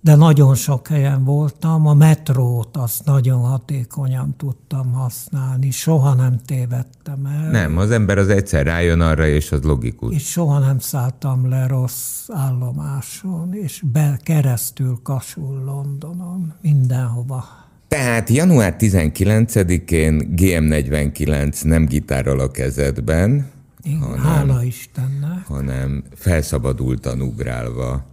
De 0.00 0.14
nagyon 0.14 0.54
sok 0.54 0.86
helyen 0.86 1.24
voltam, 1.24 1.86
a 1.86 1.94
metrót 1.94 2.76
azt 2.76 3.04
nagyon 3.04 3.40
hatékonyan 3.40 4.34
tudtam 4.36 4.92
használni, 4.92 5.70
soha 5.70 6.14
nem 6.14 6.40
tévedtem 6.46 7.26
el. 7.26 7.50
Nem, 7.50 7.78
az 7.78 7.90
ember 7.90 8.18
az 8.18 8.28
egyszer 8.28 8.66
rájön 8.66 9.00
arra, 9.00 9.26
és 9.26 9.52
az 9.52 9.62
logikus. 9.62 10.14
És 10.14 10.30
soha 10.30 10.58
nem 10.58 10.78
szálltam 10.78 11.48
le 11.48 11.66
rossz 11.66 12.28
állomáson, 12.28 13.54
és 13.54 13.82
be 13.92 14.18
keresztül 14.22 14.98
Kasul 15.02 15.62
Londonon, 15.64 16.54
mindenhova. 16.60 17.44
Tehát 17.88 18.28
január 18.28 18.76
19-én 18.78 20.34
GM49 20.36 21.64
nem 21.64 21.84
gitárral 21.86 22.40
a 22.40 22.50
kezedben, 22.50 23.50
Igen, 23.82 24.00
hanem, 24.00 24.18
hála 24.20 24.62
Istennek. 24.64 25.46
hanem 25.46 26.04
felszabadultan 26.14 27.20
ugrálva 27.20 28.04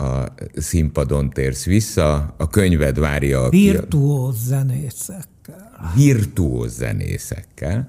a 0.00 0.34
színpadon 0.56 1.30
térsz 1.30 1.64
vissza, 1.64 2.34
a 2.36 2.48
könyved 2.48 2.98
várja 2.98 3.42
a 3.42 3.48
Virtuóz 3.48 4.36
zenészekkel. 4.44 5.92
Virtuóz 5.94 6.74
zenészekkel. 6.74 7.88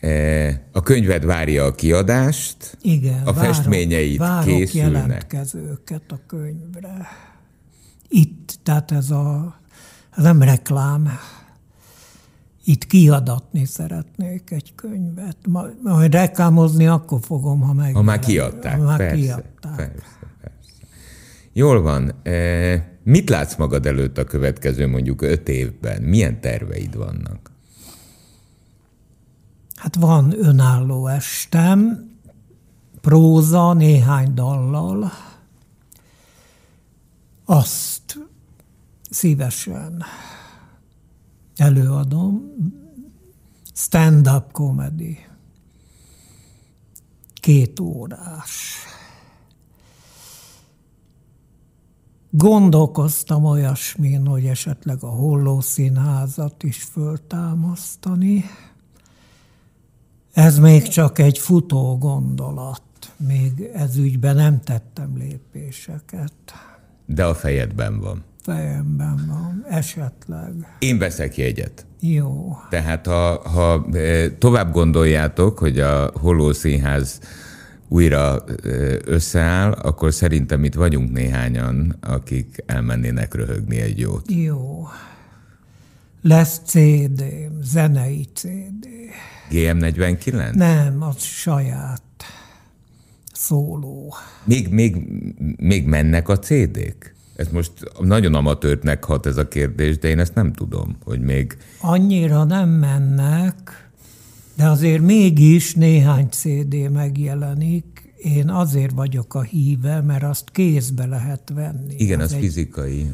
E, 0.00 0.62
a 0.72 0.82
könyved 0.82 1.24
várja 1.24 1.64
a 1.64 1.74
kiadást, 1.74 2.76
Igen, 2.82 3.20
a 3.24 3.32
várok, 3.32 3.54
festményeit 3.54 4.18
várok 4.18 4.44
készülnek. 4.56 4.92
jelentkezőket 4.92 6.02
a 6.08 6.18
könyvre. 6.26 7.08
Itt, 8.08 8.58
tehát 8.62 8.90
ez 8.90 9.10
a, 9.10 9.56
ez 10.16 10.22
nem 10.22 10.42
reklám, 10.42 11.08
itt 12.64 12.86
kiadatni 12.86 13.64
szeretnék 13.64 14.50
egy 14.50 14.74
könyvet. 14.74 15.36
Majd 15.82 16.12
reklámozni 16.12 16.86
akkor 16.86 17.18
fogom, 17.22 17.60
ha 17.60 17.72
meg. 17.72 17.94
Ha 17.94 18.02
már 18.02 18.18
kiadták, 18.18 18.76
ha 18.76 18.84
már 18.84 18.96
persze, 18.96 19.16
kiadták. 19.16 19.76
Persze. 19.76 20.19
Jól 21.60 21.80
van. 21.82 22.14
E, 22.22 22.98
mit 23.02 23.28
látsz 23.28 23.56
magad 23.56 23.86
előtt 23.86 24.18
a 24.18 24.24
következő 24.24 24.86
mondjuk 24.86 25.22
öt 25.22 25.48
évben? 25.48 26.02
Milyen 26.02 26.40
terveid 26.40 26.96
vannak? 26.96 27.50
Hát 29.74 29.94
van 29.94 30.34
önálló 30.38 31.06
estem, 31.06 32.10
próza 33.00 33.72
néhány 33.72 34.34
dallal. 34.34 35.12
Azt 37.44 38.18
szívesen 39.10 40.02
előadom. 41.56 42.54
Stand-up 43.74 44.52
comedy. 44.52 45.18
Két 47.34 47.80
órás. 47.80 48.74
Gondolkoztam 52.32 53.44
olyasmin, 53.44 54.26
hogy 54.26 54.46
esetleg 54.46 55.02
a 55.02 55.08
Holló 55.08 55.60
Színházat 55.60 56.62
is 56.62 56.82
föltámasztani. 56.82 58.44
Ez 60.32 60.58
még 60.58 60.82
csak 60.82 61.18
egy 61.18 61.38
futó 61.38 61.98
gondolat. 61.98 62.82
Még 63.16 63.70
ez 63.74 63.96
ügyben 63.96 64.36
nem 64.36 64.60
tettem 64.60 65.16
lépéseket. 65.16 66.32
De 67.06 67.24
a 67.24 67.34
fejedben 67.34 68.00
van. 68.00 68.24
Fejemben 68.42 69.24
van, 69.28 69.64
esetleg. 69.68 70.76
Én 70.78 70.98
veszek 70.98 71.36
jegyet. 71.36 71.86
Jó. 72.00 72.56
Tehát 72.68 73.06
ha, 73.06 73.48
ha 73.48 73.86
eh, 73.92 74.30
tovább 74.38 74.72
gondoljátok, 74.72 75.58
hogy 75.58 75.78
a 75.78 76.10
Holló 76.14 76.52
Színház 76.52 77.20
újra 77.90 78.44
összeáll, 79.04 79.72
akkor 79.72 80.12
szerintem 80.12 80.64
itt 80.64 80.74
vagyunk 80.74 81.12
néhányan, 81.12 81.96
akik 82.00 82.62
elmennének 82.66 83.34
röhögni 83.34 83.80
egy 83.80 83.98
jót. 83.98 84.32
Jó. 84.32 84.88
Lesz 86.22 86.60
cd 86.64 87.24
zenei 87.62 88.28
CD. 88.34 88.86
GM49? 89.50 90.54
Nem, 90.54 91.02
az 91.02 91.22
saját 91.22 92.02
szóló. 93.32 94.14
Még, 94.44 94.68
még, 94.68 94.96
még 95.56 95.86
mennek 95.86 96.28
a 96.28 96.38
CD-k? 96.38 97.14
Ez 97.36 97.48
most 97.48 97.72
nagyon 98.00 98.34
amatőrtnek 98.34 99.04
hat 99.04 99.26
ez 99.26 99.36
a 99.36 99.48
kérdés, 99.48 99.98
de 99.98 100.08
én 100.08 100.18
ezt 100.18 100.34
nem 100.34 100.52
tudom, 100.52 100.96
hogy 101.04 101.20
még... 101.20 101.56
Annyira 101.80 102.44
nem 102.44 102.68
mennek, 102.68 103.89
de 104.60 104.68
azért 104.68 105.02
mégis 105.02 105.74
néhány 105.74 106.28
CD 106.28 106.90
megjelenik. 106.90 108.14
Én 108.16 108.50
azért 108.50 108.92
vagyok 108.92 109.34
a 109.34 109.42
híve, 109.42 110.00
mert 110.00 110.22
azt 110.22 110.50
kézbe 110.50 111.06
lehet 111.06 111.50
venni. 111.54 111.94
Igen, 111.96 112.20
az, 112.20 112.24
az 112.24 112.32
egy, 112.32 112.40
fizikai. 112.40 113.10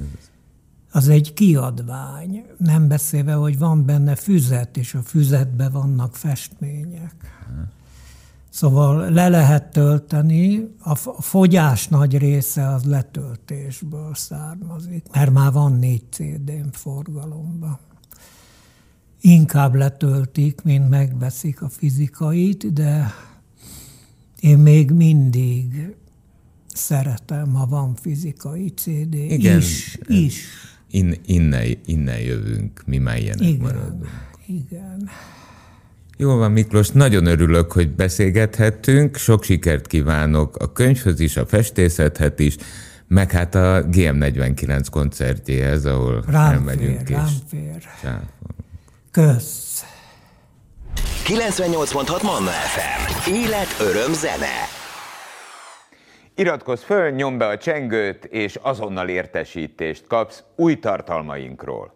Az 0.91 1.09
egy 1.09 1.35
kiadvány. 1.35 2.45
Nem 2.59 2.89
beszélve, 2.89 3.33
hogy 3.33 3.59
van 3.59 3.85
benne 3.85 4.15
füzet, 4.15 4.77
és 4.77 4.95
a 4.95 5.03
füzetben 5.03 5.73
vannak 5.73 6.17
festmények. 6.17 7.15
Szóval 8.49 9.11
le 9.11 9.29
lehet 9.29 9.71
tölteni, 9.71 10.69
a 10.83 10.95
fogyás 11.21 11.89
nagy 11.89 12.19
része 12.19 12.69
az 12.69 12.85
letöltésből 12.85 14.15
származik, 14.15 15.07
mert 15.13 15.33
már 15.33 15.53
van 15.53 15.73
négy 15.73 16.05
CD-n 16.11 16.69
forgalomban 16.73 17.79
inkább 19.21 19.75
letöltik, 19.75 20.63
mint 20.63 20.89
megveszik 20.89 21.63
a 21.63 21.69
fizikait, 21.69 22.73
de 22.73 23.15
én 24.41 24.59
még 24.59 24.91
mindig 24.91 25.95
szeretem, 26.75 27.55
ha 27.55 27.67
van 27.67 27.95
fizikai 27.95 28.73
CD 28.77 29.15
Igen, 29.15 29.59
is. 29.59 29.99
is. 30.07 30.45
In, 30.91 31.15
innen, 31.27 31.79
innen 31.85 32.21
jövünk, 32.21 32.83
mi 32.87 32.99
már 32.99 33.19
ilyenek 33.19 33.49
igen, 33.49 33.61
maradunk. 33.61 34.07
Igen. 34.47 35.09
Jó 36.19 36.37
van, 36.37 36.53
Miklós, 36.53 36.91
nagyon 36.91 37.27
örülök, 37.27 37.73
hogy 37.73 37.91
beszélgethettünk. 37.91 39.17
Sok 39.17 39.45
sikert 39.45 39.87
kívánok 39.87 40.57
a 40.57 40.73
könyvhöz 40.73 41.21
is, 41.21 41.37
a 41.37 41.47
festészethez 41.47 42.33
is, 42.37 42.57
meg 43.09 43.31
hát 43.31 43.55
a 43.55 43.87
GM49 43.91 44.87
koncertjéhez, 44.91 45.85
ahol 45.85 46.25
rám 46.27 46.53
elmegyünk. 46.53 46.99
Fér, 46.99 47.09
és 47.09 47.15
rám 47.15 47.29
fér. 47.47 48.21
Kösz. 49.17 49.85
98.6 51.25 52.23
Manna 52.23 52.51
FM. 52.51 53.31
Élet, 53.33 53.77
öröm, 53.81 54.13
zene. 54.13 54.55
Iratkozz 56.35 56.83
föl, 56.83 57.11
nyomd 57.11 57.39
be 57.39 57.47
a 57.47 57.57
csengőt, 57.57 58.25
és 58.25 58.57
azonnal 58.63 59.09
értesítést 59.09 60.07
kapsz 60.07 60.43
új 60.57 60.79
tartalmainkról. 60.79 61.95